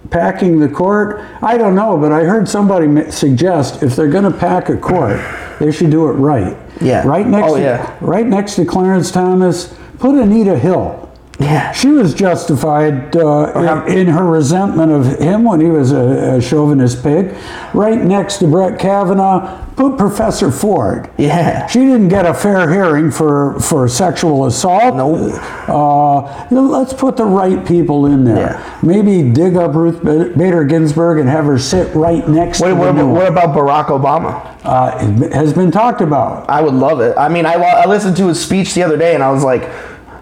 packing 0.09 0.59
the 0.59 0.69
court? 0.69 1.21
I 1.41 1.57
don't 1.57 1.75
know, 1.75 1.97
but 1.97 2.11
I 2.11 2.23
heard 2.23 2.47
somebody 2.47 3.11
suggest 3.11 3.83
if 3.83 3.95
they're 3.95 4.09
going 4.09 4.31
to 4.31 4.37
pack 4.37 4.69
a 4.69 4.77
court, 4.77 5.19
they 5.59 5.71
should 5.71 5.91
do 5.91 6.07
it 6.07 6.13
right. 6.13 6.57
Yeah. 6.81 7.05
Right 7.05 7.27
next. 7.27 7.51
Oh, 7.51 7.55
to, 7.57 7.61
yeah. 7.61 7.97
Right 8.01 8.25
next 8.25 8.55
to 8.55 8.65
Clarence 8.65 9.11
Thomas, 9.11 9.75
put 9.99 10.15
Anita 10.15 10.57
Hill. 10.57 11.00
Yeah. 11.41 11.71
She 11.71 11.87
was 11.87 12.13
justified 12.13 13.15
uh, 13.15 13.83
in, 13.87 13.97
in 13.97 14.07
her 14.07 14.25
resentment 14.25 14.91
of 14.91 15.19
him 15.19 15.43
when 15.43 15.59
he 15.59 15.67
was 15.67 15.91
a, 15.91 16.35
a 16.35 16.41
chauvinist 16.41 17.01
pig. 17.01 17.35
Right 17.73 17.99
next 17.99 18.37
to 18.37 18.47
Brett 18.47 18.79
Kavanaugh, 18.79 19.65
put 19.75 19.97
Professor 19.97 20.51
Ford. 20.51 21.09
Yeah. 21.17 21.65
She 21.67 21.79
didn't 21.79 22.09
get 22.09 22.25
a 22.25 22.33
fair 22.33 22.69
hearing 22.71 23.09
for, 23.09 23.59
for 23.59 23.87
sexual 23.87 24.45
assault. 24.45 24.95
Nope. 24.95 25.41
Uh, 25.67 26.47
let's 26.51 26.93
put 26.93 27.17
the 27.17 27.25
right 27.25 27.65
people 27.65 28.05
in 28.05 28.23
there. 28.23 28.51
Yeah. 28.51 28.79
Maybe 28.83 29.31
dig 29.31 29.55
up 29.55 29.73
Ruth 29.73 30.03
Bader 30.03 30.65
Ginsburg 30.65 31.19
and 31.19 31.27
have 31.27 31.45
her 31.45 31.57
sit 31.57 31.93
right 31.95 32.27
next 32.27 32.61
What, 32.61 32.69
to 32.69 32.75
what, 32.75 32.89
about, 32.89 33.07
what 33.07 33.27
about 33.27 33.55
Barack 33.55 33.85
Obama? 33.87 34.47
Uh, 34.63 35.23
it 35.23 35.33
has 35.33 35.53
been 35.53 35.71
talked 35.71 36.01
about. 36.01 36.47
I 36.49 36.61
would 36.61 36.75
love 36.75 37.01
it. 37.01 37.17
I 37.17 37.29
mean, 37.29 37.47
I, 37.47 37.53
I 37.53 37.87
listened 37.87 38.15
to 38.17 38.27
his 38.27 38.39
speech 38.39 38.75
the 38.75 38.83
other 38.83 38.97
day 38.97 39.15
and 39.15 39.23
I 39.23 39.31
was 39.31 39.43
like, 39.43 39.63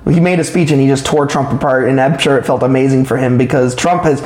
he 0.10 0.20
made 0.20 0.40
a 0.40 0.44
speech 0.44 0.72
and 0.72 0.82
he 0.82 0.88
just 0.88 1.06
tore 1.06 1.26
Trump 1.26 1.52
apart, 1.52 1.88
and 1.88 2.00
I'm 2.00 2.18
sure 2.18 2.38
it 2.38 2.46
felt 2.46 2.64
amazing 2.64 3.06
for 3.06 3.18
him 3.18 3.38
because 3.38 3.76
Trump 3.76 4.04
has. 4.04 4.22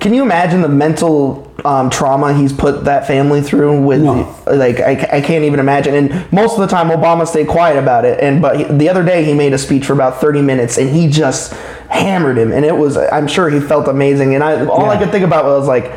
Can 0.00 0.12
you 0.14 0.22
imagine 0.22 0.62
the 0.62 0.68
mental 0.68 1.48
um, 1.64 1.88
trauma 1.88 2.34
he's 2.34 2.52
put 2.52 2.86
that 2.86 3.06
family 3.06 3.40
through? 3.40 3.82
With 3.82 4.02
No. 4.02 4.36
like, 4.46 4.80
I, 4.80 5.18
I 5.18 5.20
can't 5.20 5.44
even 5.44 5.60
imagine. 5.60 5.94
And 5.94 6.32
most 6.32 6.54
of 6.54 6.60
the 6.60 6.66
time, 6.66 6.88
Obama 6.88 7.24
stayed 7.26 7.46
quiet 7.46 7.78
about 7.78 8.04
it. 8.04 8.18
And 8.20 8.42
but 8.42 8.56
he, 8.56 8.64
the 8.64 8.88
other 8.88 9.04
day, 9.04 9.24
he 9.24 9.32
made 9.32 9.52
a 9.52 9.58
speech 9.58 9.86
for 9.86 9.92
about 9.92 10.20
30 10.20 10.42
minutes, 10.42 10.76
and 10.76 10.90
he 10.90 11.08
just 11.08 11.52
hammered 11.88 12.36
him, 12.36 12.52
and 12.52 12.64
it 12.64 12.76
was. 12.76 12.96
I'm 12.96 13.28
sure 13.28 13.48
he 13.48 13.60
felt 13.60 13.86
amazing. 13.88 14.34
And 14.34 14.42
I 14.42 14.66
all 14.66 14.90
I 14.90 14.98
could 14.98 15.12
think 15.12 15.24
about 15.24 15.44
was 15.44 15.68
like, 15.68 15.92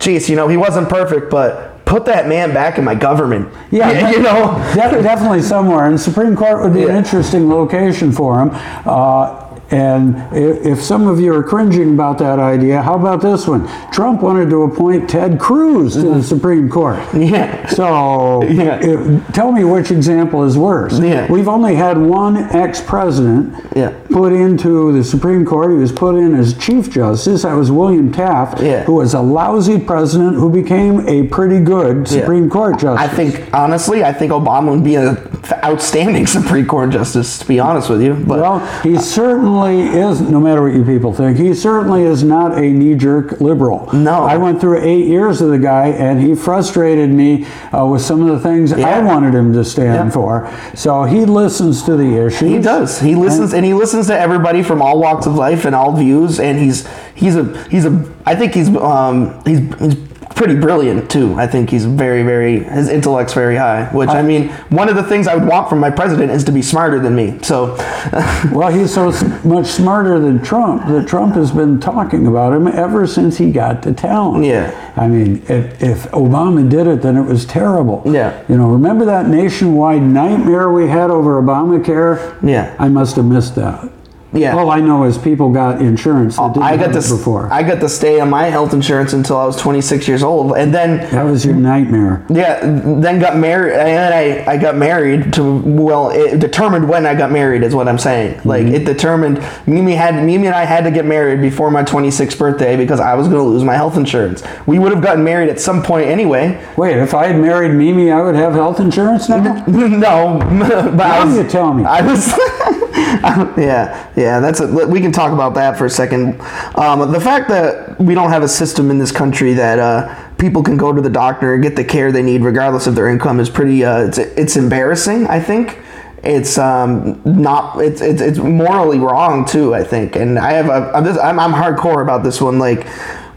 geez, 0.00 0.28
you 0.28 0.36
know, 0.36 0.48
he 0.48 0.56
wasn't 0.56 0.88
perfect, 0.88 1.30
but 1.30 1.77
put 1.88 2.04
that 2.04 2.28
man 2.28 2.52
back 2.52 2.78
in 2.78 2.84
my 2.84 2.94
government. 2.94 3.52
Yeah, 3.70 4.10
you 4.12 4.20
know. 4.20 4.52
Definitely 4.74 5.42
somewhere. 5.42 5.86
And 5.86 5.98
Supreme 5.98 6.36
Court 6.36 6.62
would 6.62 6.74
be 6.74 6.84
an 6.84 6.94
interesting 6.94 7.48
location 7.48 8.12
for 8.12 8.40
him. 8.40 8.50
Uh, 8.84 9.47
and 9.70 10.16
if, 10.34 10.64
if 10.64 10.82
some 10.82 11.06
of 11.06 11.20
you 11.20 11.34
are 11.34 11.42
cringing 11.42 11.92
about 11.92 12.18
that 12.18 12.38
idea, 12.38 12.80
how 12.80 12.94
about 12.94 13.20
this 13.20 13.46
one? 13.46 13.68
Trump 13.92 14.22
wanted 14.22 14.48
to 14.50 14.62
appoint 14.62 15.10
Ted 15.10 15.38
Cruz 15.38 15.94
to 15.94 16.00
the 16.00 16.06
mm-hmm. 16.08 16.20
Supreme 16.22 16.70
Court. 16.70 16.98
Yeah. 17.14 17.66
So, 17.66 18.42
Yeah. 18.44 18.78
if- 18.80 19.32
tell 19.32 19.52
me 19.52 19.64
which 19.64 19.90
example 19.90 20.44
is 20.44 20.56
worse. 20.56 20.98
Yeah. 20.98 21.30
We've 21.30 21.48
only 21.48 21.74
had 21.74 21.98
one 21.98 22.36
ex-president 22.36 23.54
Yeah. 23.76 23.92
put 24.10 24.32
into 24.32 24.92
the 24.92 25.04
Supreme 25.04 25.44
Court. 25.44 25.72
He 25.72 25.76
was 25.76 25.92
put 25.92 26.14
in 26.14 26.34
as 26.34 26.54
Chief 26.54 26.90
Justice. 26.90 27.42
That 27.42 27.54
was 27.54 27.70
William 27.70 28.10
Taft, 28.10 28.62
Yeah. 28.62 28.84
who 28.84 28.94
was 28.94 29.12
a 29.12 29.20
lousy 29.20 29.78
president 29.78 30.36
who 30.36 30.48
became 30.48 31.06
a 31.06 31.24
pretty 31.24 31.60
good 31.60 32.08
Supreme 32.08 32.48
Court 32.48 32.78
justice. 32.78 33.06
I 33.06 33.14
think 33.14 33.48
honestly, 33.52 34.02
I 34.02 34.12
think 34.14 34.32
Obama 34.32 34.70
would 34.70 34.84
be 34.84 34.94
an 34.94 35.18
outstanding 35.62 36.26
Supreme 36.38 36.66
Court 36.66 36.90
justice. 36.90 37.38
To 37.40 37.46
be 37.46 37.60
honest 37.60 37.90
with 37.90 38.00
you, 38.00 38.14
but 38.14 38.40
Well, 38.40 38.58
he 38.82 38.96
certainly 38.96 39.57
is, 39.66 40.20
no 40.20 40.40
matter 40.40 40.62
what 40.62 40.74
you 40.74 40.84
people 40.84 41.12
think, 41.12 41.38
he 41.38 41.52
certainly 41.54 42.02
is 42.02 42.22
not 42.22 42.56
a 42.56 42.60
knee 42.60 42.94
jerk 42.94 43.40
liberal. 43.40 43.88
No. 43.92 44.22
I 44.24 44.36
went 44.36 44.60
through 44.60 44.82
eight 44.82 45.06
years 45.06 45.40
of 45.40 45.50
the 45.50 45.58
guy, 45.58 45.88
and 45.88 46.20
he 46.20 46.34
frustrated 46.34 47.10
me 47.10 47.44
uh, 47.72 47.86
with 47.86 48.02
some 48.02 48.22
of 48.22 48.28
the 48.28 48.40
things 48.40 48.72
I 48.72 49.00
wanted 49.02 49.34
him 49.34 49.52
to 49.52 49.64
stand 49.64 50.08
Yeah. 50.08 50.10
for. 50.10 50.50
So 50.74 51.04
he 51.04 51.24
listens 51.24 51.82
to 51.84 51.96
the 51.96 52.26
issues. 52.26 52.40
he 52.48 52.58
does. 52.58 53.00
He 53.00 53.14
listens 53.14 53.52
and 53.52 53.64
he 53.64 53.74
listens 53.74 54.06
to 54.08 54.18
everybody 54.18 54.62
from 54.62 54.80
all 54.82 55.00
walks 55.00 55.26
of 55.26 55.34
life 55.34 55.64
and 55.64 55.74
all 55.74 55.96
views. 55.96 56.38
And 56.40 56.58
he's 56.58 56.86
he's 57.14 57.36
a 57.36 57.44
he's 57.68 57.84
a 57.84 58.12
I 58.26 58.34
think 58.36 58.54
he's 58.54 58.68
um 58.76 59.42
he's 59.44 59.58
he's 59.80 60.07
pretty 60.38 60.54
brilliant 60.54 61.10
too. 61.10 61.34
I 61.34 61.46
think 61.46 61.70
he's 61.70 61.84
very 61.84 62.22
very 62.22 62.60
his 62.64 62.88
intellect's 62.88 63.34
very 63.34 63.56
high. 63.56 63.90
Which 63.92 64.08
I 64.08 64.22
mean, 64.22 64.48
one 64.70 64.88
of 64.88 64.96
the 64.96 65.02
things 65.02 65.26
I 65.26 65.34
would 65.34 65.46
want 65.46 65.68
from 65.68 65.80
my 65.80 65.90
president 65.90 66.30
is 66.32 66.44
to 66.44 66.52
be 66.52 66.62
smarter 66.62 66.98
than 67.00 67.14
me. 67.14 67.38
So 67.42 67.76
Well, 68.52 68.68
he's 68.68 68.94
so 68.94 69.10
much 69.44 69.66
smarter 69.66 70.18
than 70.18 70.42
Trump 70.42 70.86
that 70.86 71.06
Trump 71.06 71.34
has 71.34 71.50
been 71.50 71.80
talking 71.80 72.26
about 72.26 72.52
him 72.52 72.66
ever 72.68 73.06
since 73.06 73.36
he 73.38 73.50
got 73.50 73.82
to 73.82 73.92
town. 73.92 74.44
Yeah. 74.44 74.92
I 74.96 75.08
mean, 75.08 75.42
if, 75.48 75.82
if 75.82 76.02
Obama 76.12 76.68
did 76.68 76.86
it, 76.86 77.02
then 77.02 77.16
it 77.16 77.22
was 77.22 77.44
terrible. 77.44 78.02
Yeah. 78.06 78.42
You 78.48 78.56
know, 78.56 78.68
remember 78.68 79.04
that 79.06 79.28
nationwide 79.28 80.02
nightmare 80.02 80.70
we 80.70 80.88
had 80.88 81.10
over 81.10 81.42
Obamacare? 81.42 82.38
Yeah. 82.42 82.74
I 82.78 82.88
must 82.88 83.16
have 83.16 83.24
missed 83.24 83.56
that. 83.56 83.90
Yeah. 84.32 84.56
All 84.56 84.70
I 84.70 84.80
know 84.80 85.04
is 85.04 85.16
people 85.16 85.50
got 85.50 85.80
insurance 85.80 86.36
that 86.36 86.54
didn't 86.54 86.62
I 86.62 86.76
got 86.76 86.92
to 86.92 86.98
it 86.98 87.08
before. 87.08 87.50
I 87.52 87.62
got 87.62 87.80
to 87.80 87.88
stay 87.88 88.20
on 88.20 88.28
my 88.30 88.44
health 88.44 88.74
insurance 88.74 89.12
until 89.12 89.38
I 89.38 89.46
was 89.46 89.56
26 89.56 90.06
years 90.06 90.22
old, 90.22 90.56
and 90.56 90.72
then 90.72 90.98
that 91.10 91.22
was 91.22 91.44
your 91.44 91.54
nightmare. 91.54 92.26
Yeah, 92.28 92.60
then 92.60 93.18
got 93.18 93.36
married, 93.36 93.72
and 93.74 93.88
then 93.88 94.12
I, 94.12 94.52
I 94.52 94.56
got 94.58 94.76
married 94.76 95.32
to 95.34 95.58
well, 95.64 96.10
it 96.10 96.38
determined 96.38 96.88
when 96.88 97.06
I 97.06 97.14
got 97.14 97.30
married 97.30 97.62
is 97.62 97.74
what 97.74 97.88
I'm 97.88 97.98
saying. 97.98 98.40
Like 98.44 98.66
mm-hmm. 98.66 98.74
it 98.74 98.84
determined 98.84 99.42
Mimi 99.66 99.94
had 99.94 100.22
Mimi 100.22 100.46
and 100.46 100.54
I 100.54 100.64
had 100.64 100.84
to 100.84 100.90
get 100.90 101.06
married 101.06 101.40
before 101.40 101.70
my 101.70 101.82
26th 101.82 102.38
birthday 102.38 102.76
because 102.76 103.00
I 103.00 103.14
was 103.14 103.28
going 103.28 103.38
to 103.38 103.48
lose 103.48 103.64
my 103.64 103.74
health 103.74 103.96
insurance. 103.96 104.42
We 104.66 104.78
would 104.78 104.92
have 104.92 105.02
gotten 105.02 105.24
married 105.24 105.48
at 105.48 105.60
some 105.60 105.82
point 105.82 106.08
anyway. 106.08 106.62
Wait, 106.76 106.96
if 106.96 107.14
I 107.14 107.28
had 107.28 107.40
married 107.40 107.72
Mimi, 107.74 108.10
I 108.10 108.20
would 108.20 108.34
have 108.34 108.52
health 108.52 108.80
insurance 108.80 109.28
now? 109.28 109.64
no, 109.66 110.38
but 110.96 111.06
I 111.06 111.24
Now 111.24 111.26
was, 111.26 111.36
you 111.36 111.48
tell 111.48 111.72
me. 111.72 111.84
I 111.84 112.02
was, 112.02 112.26
yeah, 113.56 114.10
yeah. 114.16 114.40
That's 114.40 114.60
a, 114.60 114.66
we 114.66 115.00
can 115.00 115.12
talk 115.12 115.32
about 115.32 115.54
that 115.54 115.78
for 115.78 115.86
a 115.86 115.90
second. 115.90 116.40
Um, 116.74 117.12
the 117.12 117.20
fact 117.20 117.48
that 117.48 118.00
we 118.00 118.14
don't 118.14 118.30
have 118.30 118.42
a 118.42 118.48
system 118.48 118.90
in 118.90 118.98
this 118.98 119.12
country 119.12 119.54
that 119.54 119.78
uh, 119.78 120.32
people 120.38 120.62
can 120.62 120.76
go 120.76 120.92
to 120.92 121.00
the 121.00 121.10
doctor 121.10 121.54
and 121.54 121.62
get 121.62 121.76
the 121.76 121.84
care 121.84 122.10
they 122.10 122.22
need 122.22 122.42
regardless 122.42 122.86
of 122.86 122.94
their 122.94 123.08
income 123.08 123.40
is 123.40 123.48
pretty. 123.48 123.84
Uh, 123.84 124.06
it's 124.06 124.18
it's 124.18 124.56
embarrassing. 124.56 125.26
I 125.28 125.40
think 125.40 125.78
it's 126.22 126.58
um, 126.58 127.20
not. 127.24 127.78
It's, 127.80 128.00
it's 128.00 128.20
it's 128.20 128.38
morally 128.38 128.98
wrong 128.98 129.44
too. 129.44 129.74
I 129.74 129.84
think, 129.84 130.16
and 130.16 130.38
I 130.38 130.52
have 130.52 130.68
a. 130.68 130.90
I'm, 130.94 131.04
just, 131.04 131.20
I'm 131.20 131.38
I'm 131.38 131.52
hardcore 131.52 132.02
about 132.02 132.24
this 132.24 132.40
one. 132.40 132.58
Like 132.58 132.86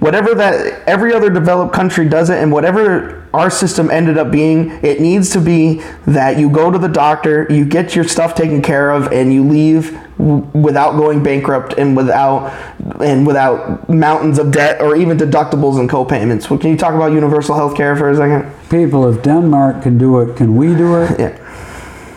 whatever 0.02 0.34
that 0.34 0.82
every 0.88 1.14
other 1.14 1.30
developed 1.30 1.74
country 1.74 2.10
does 2.10 2.30
it 2.32 2.40
and 2.40 2.52
whatever 2.52 3.24
our 3.36 3.52
system 3.52 3.90
ended 3.92 4.18
up 4.18 4.32
being 4.32 4.72
it 4.84 5.00
needs 5.00 5.30
to 5.30 5.40
be 5.40 5.80
that 6.08 6.38
you 6.38 6.50
go 6.50 6.72
to 6.72 6.80
the 6.80 6.88
doctor 6.88 7.46
you 7.52 7.64
get 7.64 7.96
your 7.96 8.04
stuff 8.04 8.34
taken 8.34 8.64
care 8.64 8.90
of 8.90 9.14
and 9.14 9.32
you 9.32 9.48
leave 9.48 9.92
w- 10.18 10.42
without 10.54 10.98
going 10.98 11.22
bankrupt 11.22 11.74
and 11.78 11.96
without 11.96 12.52
and 13.00 13.28
without 13.28 13.88
mountains 13.90 14.40
of 14.40 14.52
debt 14.52 14.82
or 14.82 14.96
even 14.96 15.18
deductibles 15.18 15.80
and 15.80 15.90
co-payments. 15.90 16.50
Well, 16.50 16.60
can 16.60 16.72
you 16.72 16.78
talk 16.78 16.94
about 16.94 17.12
universal 17.12 17.56
health 17.56 17.76
care 17.76 17.96
for 17.96 18.10
a 18.10 18.16
second? 18.16 18.52
People, 18.70 19.08
if 19.08 19.24
Denmark 19.24 19.84
can 19.84 19.98
do 19.98 20.20
it, 20.20 20.36
can 20.36 20.56
we 20.56 20.76
do 20.76 21.02
it? 21.02 21.20
yeah 21.20 21.40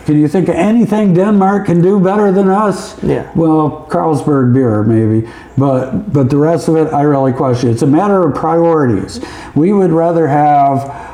Can 0.04 0.20
you 0.20 0.28
think 0.28 0.48
of 0.48 0.54
anything 0.54 1.14
Denmark 1.14 1.66
can 1.66 1.80
do 1.80 1.98
better 1.98 2.30
than 2.30 2.48
us? 2.48 3.02
Yeah. 3.02 3.30
Well, 3.34 3.86
Carlsberg 3.90 4.52
beer 4.52 4.82
maybe, 4.82 5.28
but 5.56 6.12
but 6.12 6.28
the 6.28 6.36
rest 6.36 6.68
of 6.68 6.76
it, 6.76 6.92
I 6.92 7.02
really 7.02 7.32
question. 7.32 7.70
It's 7.70 7.82
a 7.82 7.86
matter 7.86 8.26
of 8.26 8.34
priorities. 8.34 9.24
We 9.54 9.72
would 9.72 9.92
rather 9.92 10.28
have 10.28 11.13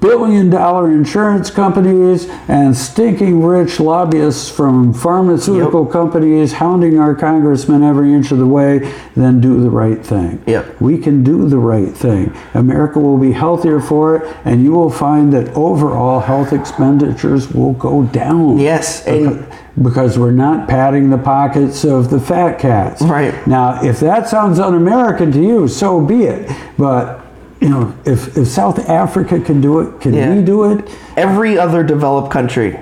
billion 0.00 0.50
dollar 0.50 0.90
insurance 0.90 1.50
companies 1.50 2.28
and 2.48 2.76
stinking 2.76 3.42
rich 3.42 3.80
lobbyists 3.80 4.48
from 4.48 4.94
pharmaceutical 4.94 5.84
companies 5.84 6.52
hounding 6.52 6.98
our 6.98 7.14
congressmen 7.14 7.82
every 7.82 8.12
inch 8.12 8.30
of 8.30 8.38
the 8.38 8.46
way, 8.46 8.78
then 9.16 9.40
do 9.40 9.60
the 9.60 9.70
right 9.70 10.04
thing. 10.04 10.42
Yep. 10.46 10.80
We 10.80 10.98
can 10.98 11.24
do 11.24 11.48
the 11.48 11.58
right 11.58 11.92
thing. 11.92 12.36
America 12.54 13.00
will 13.00 13.18
be 13.18 13.32
healthier 13.32 13.80
for 13.80 14.16
it, 14.16 14.36
and 14.44 14.62
you 14.62 14.72
will 14.72 14.90
find 14.90 15.32
that 15.32 15.48
overall 15.56 16.20
health 16.20 16.52
expenditures 16.52 17.50
will 17.50 17.72
go 17.72 18.04
down. 18.04 18.58
Yes, 18.58 19.04
and 19.06 19.46
Because 19.82 20.16
we're 20.16 20.30
not 20.30 20.68
padding 20.68 21.10
the 21.10 21.18
pockets 21.18 21.84
of 21.84 22.10
the 22.10 22.20
fat 22.20 22.60
cats. 22.60 23.02
Right. 23.02 23.44
Now, 23.44 23.82
if 23.82 23.98
that 24.00 24.28
sounds 24.28 24.60
un-American 24.60 25.32
to 25.32 25.42
you, 25.42 25.66
so 25.66 26.00
be 26.00 26.24
it. 26.24 26.48
But 26.78 27.23
you 27.64 27.70
know, 27.70 27.94
if, 28.04 28.36
if 28.36 28.46
South 28.46 28.78
Africa 28.90 29.40
can 29.40 29.60
do 29.62 29.80
it, 29.80 29.98
can 30.00 30.12
Yeah. 30.12 30.34
we 30.34 30.42
do 30.42 30.70
it? 30.70 30.88
every 31.16 31.56
other 31.58 31.82
developed 31.82 32.30
country 32.30 32.78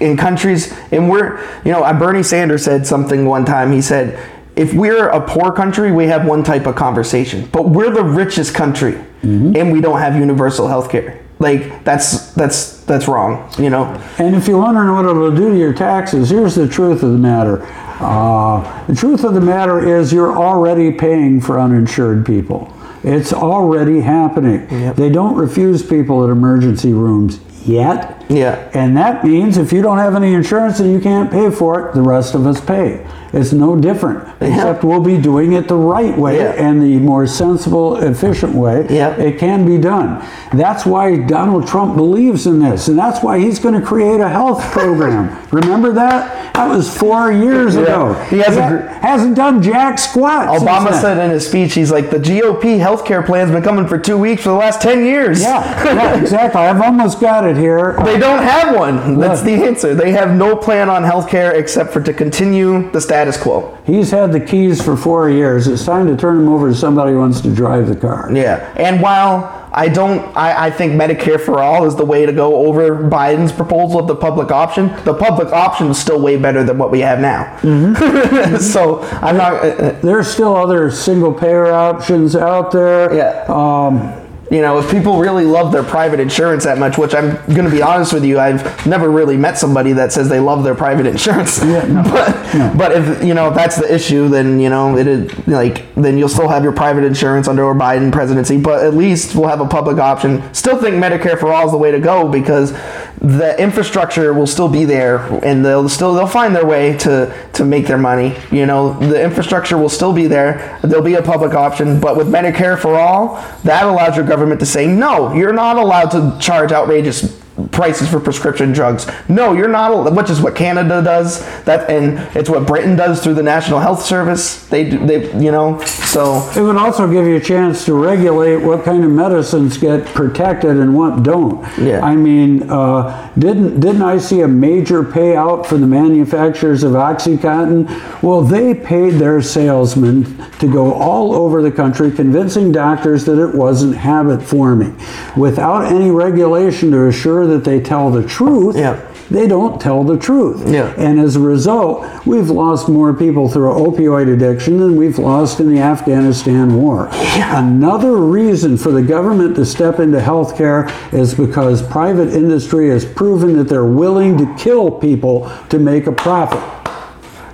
in 0.00 0.16
countries 0.16 0.72
and 0.92 1.10
we're 1.10 1.38
you 1.64 1.70
know 1.72 1.82
bernie 1.98 2.22
sanders 2.22 2.64
said 2.64 2.86
something 2.86 3.26
one 3.26 3.44
time 3.44 3.70
he 3.70 3.82
said 3.82 4.18
if 4.56 4.72
we're 4.72 5.08
a 5.10 5.20
poor 5.20 5.52
country 5.52 5.92
we 5.92 6.06
have 6.06 6.24
one 6.26 6.42
type 6.42 6.66
of 6.66 6.74
conversation 6.74 7.46
but 7.52 7.68
we're 7.68 7.90
the 7.90 8.02
richest 8.02 8.54
country 8.54 8.94
and 9.22 9.70
we 9.72 9.80
don't 9.82 9.98
have 10.00 10.16
universal 10.16 10.66
health 10.68 10.88
care 10.90 11.20
like 11.38 11.84
that's 11.84 12.32
that's 12.32 12.58
that's 12.84 13.06
wrong 13.08 13.32
you 13.58 13.68
know 13.68 13.84
And 14.18 14.34
if 14.34 14.48
you're 14.48 14.62
wondering 14.66 14.90
what 14.92 15.04
it'll 15.04 15.36
do 15.36 15.50
to 15.50 15.58
your 15.58 15.74
taxes, 15.74 16.30
here's 16.30 16.54
the 16.54 16.66
truth 16.68 17.02
of 17.02 17.12
the 17.12 17.18
matter. 17.18 17.60
Uh, 18.00 18.62
the 18.86 18.94
truth 18.94 19.22
of 19.24 19.34
the 19.34 19.40
matter 19.40 19.78
is 19.98 20.12
you're 20.12 20.34
already 20.36 20.90
paying 20.92 21.40
for 21.40 21.58
uninsured 21.58 22.24
people. 22.24 22.72
It's 23.06 23.32
already 23.32 24.00
happening. 24.00 24.66
They 24.94 25.08
don't 25.10 25.36
refuse 25.36 25.82
people 25.82 26.24
at 26.24 26.30
emergency 26.30 26.92
rooms 26.92 27.40
yet. 27.64 28.24
Yeah. 28.28 28.68
And 28.74 28.96
that 28.96 29.24
means 29.24 29.58
if 29.58 29.72
you 29.72 29.80
don't 29.80 29.98
have 29.98 30.14
any 30.16 30.34
insurance 30.34 30.80
and 30.80 30.92
you 30.92 31.00
can't 31.00 31.30
pay 31.30 31.50
for 31.50 31.88
it, 31.88 31.94
the 31.94 32.02
rest 32.02 32.34
of 32.34 32.46
us 32.46 32.60
pay. 32.60 33.06
It's 33.36 33.52
no 33.52 33.76
different, 33.76 34.26
except 34.40 34.82
we'll 34.82 35.00
be 35.00 35.18
doing 35.18 35.52
it 35.52 35.68
the 35.68 35.76
right 35.76 36.16
way 36.16 36.38
Yeah. 36.38 36.52
and 36.52 36.82
the 36.82 36.96
more 36.98 37.26
sensible, 37.26 37.96
efficient 37.96 38.54
way. 38.54 38.86
Yeah. 38.90 39.10
It 39.10 39.38
can 39.38 39.66
be 39.66 39.78
done. 39.78 40.24
That's 40.52 40.86
why 40.86 41.16
Donald 41.16 41.66
Trump 41.66 41.96
believes 41.96 42.46
in 42.46 42.60
this, 42.60 42.88
and 42.88 42.98
that's 42.98 43.22
why 43.22 43.38
he's 43.38 43.58
going 43.58 43.78
to 43.78 43.86
create 43.86 44.20
a 44.20 44.28
health 44.28 44.62
program. 44.72 45.36
Remember 45.52 45.92
that? 45.92 46.54
That 46.54 46.68
was 46.74 46.88
four 46.96 47.30
years 47.30 47.76
ago. 47.76 48.14
He 48.30 48.38
hasn't 48.38 48.88
hasn't 49.04 49.36
done 49.36 49.62
jack 49.62 49.98
squat. 49.98 50.48
obama 50.48 50.98
said 51.00 51.18
in 51.22 51.30
his 51.30 51.46
speech 51.46 51.74
he's 51.74 51.90
like 51.92 52.08
the 52.10 52.18
gop 52.18 52.62
healthcare 52.80 53.24
plan's 53.24 53.50
been 53.50 53.62
coming 53.62 53.86
for 53.86 53.98
two 53.98 54.16
weeks 54.16 54.42
for 54.42 54.48
the 54.48 54.54
last 54.54 54.80
10 54.80 55.04
years 55.04 55.40
Yeah, 55.42 55.60
yeah, 55.94 56.18
exactly. 56.18 56.62
I've 56.62 56.80
almost 56.80 57.20
got 57.20 57.46
it 57.46 57.56
here. 57.58 57.96
They 58.04 58.18
don't 58.18 58.42
have 58.42 58.74
one. 58.74 59.18
That's 59.18 59.42
Look. 59.42 59.46
the 59.58 59.64
answer. 59.66 59.94
They 59.94 60.12
have 60.12 60.34
no 60.34 60.56
plan 60.56 60.88
on 60.88 61.02
healthcare 61.02 61.52
except 61.54 61.92
for 61.92 62.00
to 62.00 62.12
continue 62.14 62.90
the 62.90 63.00
status 63.02 63.25
quo. 63.34 63.78
He's 63.86 64.10
had 64.10 64.32
the 64.32 64.40
keys 64.40 64.82
for 64.82 64.94
four 64.94 65.30
years. 65.30 65.66
It's 65.66 65.86
time 65.86 66.06
to 66.08 66.16
turn 66.16 66.36
him 66.40 66.48
over 66.50 66.68
to 66.68 66.74
somebody 66.74 67.12
who 67.12 67.18
wants 67.18 67.40
to 67.40 67.54
drive 67.54 67.88
the 67.88 67.96
car. 67.96 68.30
Yeah. 68.30 68.70
And 68.76 69.00
while 69.00 69.66
I 69.72 69.88
don't, 69.88 70.20
I, 70.36 70.66
I 70.66 70.70
think 70.70 70.92
Medicare 70.92 71.40
for 71.40 71.62
all 71.62 71.86
is 71.86 71.96
the 71.96 72.04
way 72.04 72.26
to 72.26 72.32
go 72.32 72.66
over 72.66 73.08
Biden's 73.08 73.52
proposal 73.52 74.00
of 74.00 74.06
the 74.06 74.16
public 74.16 74.50
option. 74.50 74.88
The 75.04 75.14
public 75.14 75.48
option 75.48 75.88
is 75.88 75.98
still 75.98 76.20
way 76.20 76.36
better 76.36 76.62
than 76.62 76.76
what 76.76 76.90
we 76.90 77.00
have 77.00 77.20
now. 77.20 77.56
so 78.58 79.00
I'm 79.20 79.36
not, 79.36 79.54
uh, 79.54 79.68
uh, 79.68 80.00
There's 80.00 80.28
still 80.28 80.54
other 80.54 80.90
single 80.90 81.32
payer 81.32 81.66
options 81.66 82.36
out 82.36 82.70
there. 82.70 83.14
Yeah. 83.14 83.44
Um, 83.48 84.25
you 84.50 84.60
know, 84.60 84.78
if 84.78 84.88
people 84.90 85.18
really 85.18 85.44
love 85.44 85.72
their 85.72 85.82
private 85.82 86.20
insurance 86.20 86.64
that 86.64 86.78
much, 86.78 86.96
which 86.96 87.14
I'm 87.14 87.34
going 87.46 87.64
to 87.64 87.70
be 87.70 87.82
honest 87.82 88.12
with 88.12 88.24
you, 88.24 88.38
I've 88.38 88.86
never 88.86 89.10
really 89.10 89.36
met 89.36 89.58
somebody 89.58 89.92
that 89.94 90.12
says 90.12 90.28
they 90.28 90.38
love 90.38 90.62
their 90.62 90.74
private 90.74 91.06
insurance. 91.06 91.58
Yeah, 91.64 91.84
no, 91.86 92.02
but, 92.04 92.54
no. 92.54 92.74
but 92.76 92.92
if, 92.92 93.24
you 93.24 93.34
know, 93.34 93.48
if 93.48 93.54
that's 93.54 93.76
the 93.76 93.92
issue, 93.92 94.28
then, 94.28 94.60
you 94.60 94.68
know, 94.70 94.96
it 94.96 95.08
is 95.08 95.48
like, 95.48 95.92
then 95.96 96.16
you'll 96.16 96.28
still 96.28 96.48
have 96.48 96.62
your 96.62 96.72
private 96.72 97.02
insurance 97.02 97.48
under 97.48 97.68
a 97.68 97.74
Biden 97.74 98.12
presidency, 98.12 98.56
but 98.56 98.84
at 98.84 98.94
least 98.94 99.34
we'll 99.34 99.48
have 99.48 99.60
a 99.60 99.66
public 99.66 99.98
option. 99.98 100.42
Still 100.54 100.80
think 100.80 100.94
Medicare 100.96 101.38
for 101.38 101.52
all 101.52 101.66
is 101.66 101.72
the 101.72 101.78
way 101.78 101.90
to 101.90 101.98
go 101.98 102.28
because 102.28 102.72
the 103.20 103.58
infrastructure 103.60 104.32
will 104.32 104.46
still 104.46 104.68
be 104.68 104.84
there 104.84 105.18
and 105.44 105.64
they'll 105.64 105.88
still, 105.88 106.14
they'll 106.14 106.26
find 106.26 106.54
their 106.54 106.66
way 106.66 106.96
to, 106.98 107.34
to 107.54 107.64
make 107.64 107.86
their 107.86 107.98
money. 107.98 108.36
You 108.50 108.66
know, 108.66 108.98
the 108.98 109.22
infrastructure 109.22 109.78
will 109.78 109.88
still 109.88 110.12
be 110.12 110.26
there. 110.26 110.78
There'll 110.82 111.04
be 111.04 111.14
a 111.14 111.22
public 111.22 111.54
option, 111.54 111.98
but 112.00 112.16
with 112.16 112.28
Medicare 112.28 112.78
for 112.78 112.94
all, 112.96 113.42
that 113.64 113.84
allows 113.84 114.16
your 114.16 114.26
government 114.26 114.60
to 114.60 114.66
say, 114.66 114.86
no, 114.86 115.32
you're 115.32 115.52
not 115.52 115.76
allowed 115.76 116.10
to 116.10 116.38
charge 116.40 116.72
outrageous 116.72 117.42
prices 117.72 118.08
for 118.08 118.20
prescription 118.20 118.72
drugs. 118.72 119.06
No, 119.28 119.52
you're 119.52 119.68
not, 119.68 120.12
which 120.14 120.30
is 120.30 120.40
what 120.40 120.54
Canada 120.54 121.02
does. 121.02 121.40
That 121.64 121.88
and 121.90 122.18
it's 122.36 122.50
what 122.50 122.66
Britain 122.66 122.96
does 122.96 123.22
through 123.22 123.34
the 123.34 123.42
National 123.42 123.80
Health 123.80 124.02
Service. 124.02 124.66
They 124.66 124.90
do, 124.90 125.06
they, 125.06 125.32
you 125.42 125.50
know, 125.50 125.80
so 125.80 126.48
It 126.56 126.60
would 126.60 126.76
also 126.76 127.10
give 127.10 127.26
you 127.26 127.36
a 127.36 127.40
chance 127.40 127.84
to 127.86 127.94
regulate 127.94 128.56
what 128.56 128.84
kind 128.84 129.04
of 129.04 129.10
medicines 129.10 129.78
get 129.78 130.06
protected 130.06 130.76
and 130.76 130.94
what 130.94 131.22
don't. 131.22 131.60
Yeah. 131.78 132.00
I 132.00 132.14
mean, 132.14 132.70
uh, 132.70 133.30
didn't 133.38 133.80
didn't 133.80 134.02
I 134.02 134.18
see 134.18 134.40
a 134.42 134.48
major 134.48 135.02
payout 135.02 135.66
for 135.66 135.78
the 135.78 135.86
manufacturers 135.86 136.82
of 136.82 136.92
OxyContin? 136.92 138.22
Well, 138.22 138.42
they 138.42 138.74
paid 138.74 139.14
their 139.14 139.40
salesmen 139.42 140.36
to 140.58 140.70
go 140.70 140.94
all 140.94 141.34
over 141.34 141.62
the 141.62 141.72
country 141.72 142.10
convincing 142.10 142.72
doctors 142.72 143.24
that 143.26 143.42
it 143.42 143.54
wasn't 143.54 143.96
habit 143.96 144.42
forming, 144.42 144.98
without 145.36 145.86
any 145.86 146.10
regulation 146.10 146.90
to 146.92 147.06
assure 147.06 147.45
that 147.46 147.64
they 147.64 147.80
tell 147.80 148.10
the 148.10 148.26
truth. 148.26 148.76
Yeah. 148.76 149.00
They 149.30 149.48
don't 149.48 149.80
tell 149.80 150.04
the 150.04 150.16
truth. 150.16 150.68
Yeah. 150.68 150.94
And 150.96 151.18
as 151.18 151.34
a 151.34 151.40
result, 151.40 152.06
we've 152.26 152.48
lost 152.48 152.88
more 152.88 153.12
people 153.12 153.48
through 153.48 153.70
opioid 153.70 154.32
addiction 154.32 154.78
than 154.78 154.96
we've 154.96 155.18
lost 155.18 155.58
in 155.58 155.74
the 155.74 155.80
Afghanistan 155.80 156.80
war. 156.80 157.08
Another 157.12 158.16
reason 158.16 158.76
for 158.76 158.92
the 158.92 159.02
government 159.02 159.56
to 159.56 159.66
step 159.66 159.98
into 159.98 160.18
healthcare 160.18 160.88
is 161.12 161.34
because 161.34 161.82
private 161.88 162.32
industry 162.32 162.88
has 162.90 163.04
proven 163.04 163.56
that 163.56 163.68
they're 163.68 163.84
willing 163.84 164.38
to 164.38 164.54
kill 164.56 164.92
people 164.92 165.50
to 165.70 165.78
make 165.78 166.06
a 166.06 166.12
profit. 166.12 166.62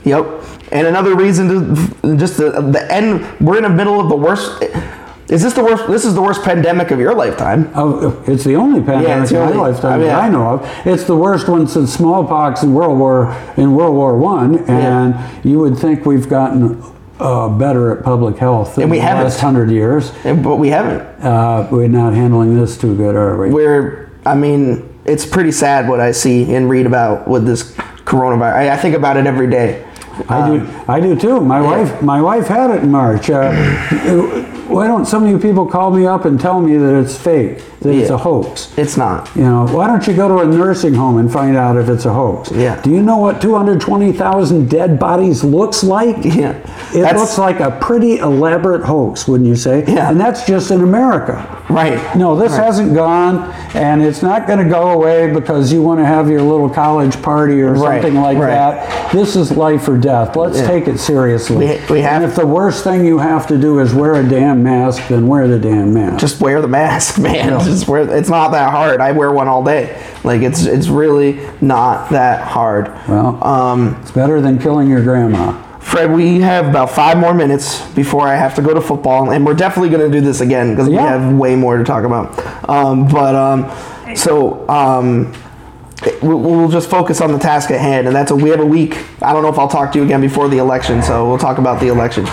Yep. 0.05 0.27
And 0.73 0.87
another 0.87 1.15
reason 1.15 1.49
to 2.03 2.17
just 2.17 2.37
the, 2.37 2.51
the 2.51 2.87
end, 2.93 3.27
we're 3.41 3.59
in 3.59 3.63
the 3.63 3.69
middle 3.69 4.01
of 4.01 4.09
the 4.09 4.17
worst. 4.17 4.63
Is 5.29 5.43
this 5.43 5.55
the 5.55 5.63
worst? 5.65 5.87
This 5.89 6.05
is 6.05 6.15
the 6.15 6.21
worst 6.23 6.43
pandemic 6.43 6.91
of 6.91 6.99
your 6.99 7.15
lifetime. 7.15 7.71
Oh, 7.75 8.23
it's 8.27 8.45
the 8.45 8.55
only 8.57 8.81
pandemic 8.83 9.29
the 9.29 9.41
in 9.43 9.57
my 9.57 9.63
lifetime 9.71 9.93
I 9.93 9.97
mean, 9.99 10.07
that 10.09 10.23
I 10.25 10.29
know 10.29 10.47
of. 10.55 10.87
It's 10.87 11.05
the 11.05 11.17
worst 11.17 11.49
one 11.49 11.67
since 11.67 11.93
smallpox 11.95 12.63
in 12.63 12.75
World 12.75 12.99
War 12.99 13.35
in 13.57 13.75
World 13.75 13.95
War 13.95 14.17
One, 14.19 14.59
and 14.69 15.15
you 15.45 15.59
would 15.61 15.79
think 15.79 16.05
we've 16.05 16.29
gotten 16.29 16.83
uh, 17.21 17.49
better 17.49 17.97
at 17.99 18.05
public 18.05 18.37
health 18.37 18.79
in 18.79 18.91
the 18.91 18.99
haven't. 18.99 19.25
last 19.25 19.41
hundred 19.41 19.71
years. 19.71 20.13
And- 20.25 20.43
But 20.43 20.57
we 20.57 20.69
haven't. 20.69 21.01
Uh, 21.25 21.69
we're 21.71 21.89
not 21.89 22.15
handling 22.15 22.59
this 22.59 22.77
too 22.77 22.97
good, 22.97 23.15
are 23.15 23.39
we? 23.39 23.51
We're, 23.51 24.11
I 24.27 24.35
mean, 24.35 24.89
it's 25.05 25.25
pretty 25.25 25.53
sad 25.53 25.89
what 25.89 26.01
I 26.01 26.11
see 26.13 26.53
and 26.55 26.69
read 26.69 26.85
about 26.87 27.29
with 27.29 27.47
this 27.47 27.75
coronavirus. 28.05 28.55
I, 28.55 28.71
I 28.71 28.77
think 28.77 28.97
about 28.97 29.17
it 29.17 29.27
every 29.27 29.49
day. 29.49 29.87
I 30.29 30.47
do. 30.49 30.69
I 30.89 31.01
do 31.01 31.17
too. 31.17 31.41
My 31.41 31.61
wife. 31.61 32.03
My 32.03 32.21
wife 32.21 32.47
had 32.47 32.71
it 32.71 32.83
in 32.83 32.91
March. 32.91 33.31
Uh, 33.31 33.53
why 34.69 34.87
don't 34.87 35.07
some 35.07 35.25
of 35.25 35.31
you 35.31 35.39
people 35.39 35.67
call 35.67 35.91
me 35.91 36.07
up 36.07 36.25
and 36.25 36.41
tell 36.41 36.61
me 36.61 36.77
that 36.77 37.01
it's 37.01 37.17
fake, 37.17 37.63
that 37.83 37.95
it's 37.95 38.09
Yeah. 38.09 38.15
a 38.15 38.19
hoax? 38.19 38.69
It's 38.77 38.97
not. 38.97 39.29
You 39.35 39.43
know, 39.45 39.67
why 39.71 39.87
don't 39.87 40.07
you 40.07 40.15
go 40.15 40.29
to 40.29 40.39
a 40.39 40.47
nursing 40.47 40.95
home 40.95 41.19
and 41.19 41.31
find 41.31 41.57
out 41.57 41.77
if 41.77 41.89
it's 41.89 42.05
a 42.07 42.13
hoax? 42.13 42.51
Yeah. 42.53 42.81
Do 42.83 42.91
you 42.91 43.03
know 43.03 43.19
what 43.19 43.41
220,000 43.41 44.69
dead 44.69 44.99
bodies 44.99 45.45
looks 45.45 45.83
like? 45.85 46.25
Yeah. 46.25 46.51
It 46.95 47.01
That's- 47.03 47.19
looks 47.21 47.39
like 47.39 47.61
a 47.61 47.71
pretty 47.81 48.19
elaborate 48.19 48.83
hoax, 48.85 49.27
wouldn't 49.29 49.49
you 49.49 49.57
say? 49.57 49.85
Yeah. 49.87 50.11
And 50.11 50.21
that's 50.21 50.45
just 50.47 50.71
in 50.71 50.83
America. 50.83 51.45
Right. 51.71 51.99
No, 52.17 52.37
this 52.37 52.53
Right. 52.53 52.65
hasn't 52.65 52.95
gone, 52.95 53.49
and 53.75 54.03
it's 54.03 54.23
not 54.23 54.47
going 54.47 54.59
to 54.59 54.65
go 54.69 54.91
away 54.91 55.31
because 55.33 55.73
you 55.73 55.81
want 55.83 56.01
to 56.01 56.05
have 56.07 56.29
your 56.29 56.43
little 56.43 56.69
college 56.69 57.21
party 57.23 57.63
or 57.63 57.73
Right, 57.73 58.03
something 58.03 58.21
like 58.21 58.37
right. 58.39 58.49
that. 58.51 59.13
This 59.13 59.37
is 59.37 59.57
life 59.57 59.89
or 59.89 59.97
death. 59.97 60.37
Let's 60.37 60.59
Yeah. 60.61 60.67
take 60.67 60.89
it 60.89 60.99
seriously. 61.01 61.57
We- 61.89 61.95
we 61.97 62.01
have- 62.03 62.13
and 62.13 62.25
if 62.25 62.35
the 62.37 62.47
worst 62.47 62.85
thing 62.85 63.05
you 63.07 63.19
have 63.19 63.47
to 63.47 63.57
do 63.57 63.79
is 63.79 63.95
wear 63.95 64.15
a 64.15 64.23
damn 64.23 64.63
mask, 64.63 65.03
then 65.09 65.27
wear 65.27 65.49
the 65.49 65.59
damn 65.59 65.95
mask. 65.95 66.19
Just 66.19 66.41
wear 66.43 66.61
the 66.61 66.69
mask, 66.69 67.19
man. 67.23 67.59
Just 67.73 67.89
wear. 67.89 68.03
It's 68.17 68.29
not 68.29 68.51
that 68.53 68.71
hard. 68.71 69.01
I 69.01 69.13
wear 69.13 69.33
one 69.33 69.49
all 69.49 69.65
day. 69.65 69.99
Like 70.25 70.43
it's 70.43 70.67
it's 70.67 70.89
really 70.89 71.41
not 71.63 72.11
that 72.11 72.47
hard. 72.47 72.89
well, 73.09 73.43
Um, 73.43 73.97
it's 74.03 74.11
better 74.11 74.41
than 74.43 74.59
killing 74.59 74.89
your 74.89 75.03
grandma. 75.03 75.53
Fred, 75.81 76.13
we 76.13 76.41
have 76.41 76.69
about 76.69 76.91
five 76.91 77.17
more 77.19 77.33
minutes 77.35 77.85
before 77.93 78.29
I 78.29 78.35
have 78.37 78.55
to 78.57 78.63
go 78.63 78.73
to 78.75 78.81
football, 78.81 79.31
and 79.33 79.45
we're 79.47 79.55
definitely 79.55 79.89
going 79.89 80.11
to 80.11 80.17
do 80.17 80.25
this 80.25 80.41
again 80.41 80.71
because 80.71 80.89
we 80.89 80.95
have 80.97 81.35
way 81.35 81.57
more 81.57 81.77
to 81.79 81.85
talk 81.85 82.05
about. 82.05 82.39
Um, 82.69 83.09
but 83.09 83.35
um, 83.35 83.71
so 84.17 84.69
um, 84.69 85.33
we- 86.23 86.35
we'll 86.35 86.69
just 86.69 86.89
focus 86.91 87.21
on 87.21 87.33
the 87.33 87.39
task 87.39 87.71
at 87.71 87.81
hand, 87.81 88.07
and 88.07 88.15
that's 88.15 88.31
a 88.31 88.37
we 88.37 88.51
have 88.51 88.61
a 88.61 88.67
week. 88.67 88.97
I 89.23 89.33
don't 89.33 89.43
know 89.43 89.49
if 89.49 89.59
I'll 89.59 89.67
talk 89.69 89.93
to 89.93 89.99
you 89.99 90.05
again 90.05 90.21
before 90.21 90.49
the 90.49 90.59
election, 90.59 91.03
so 91.03 91.27
we'll 91.27 91.39
talk 91.39 91.57
about 91.59 91.81
the 91.81 91.89
election. 91.89 92.27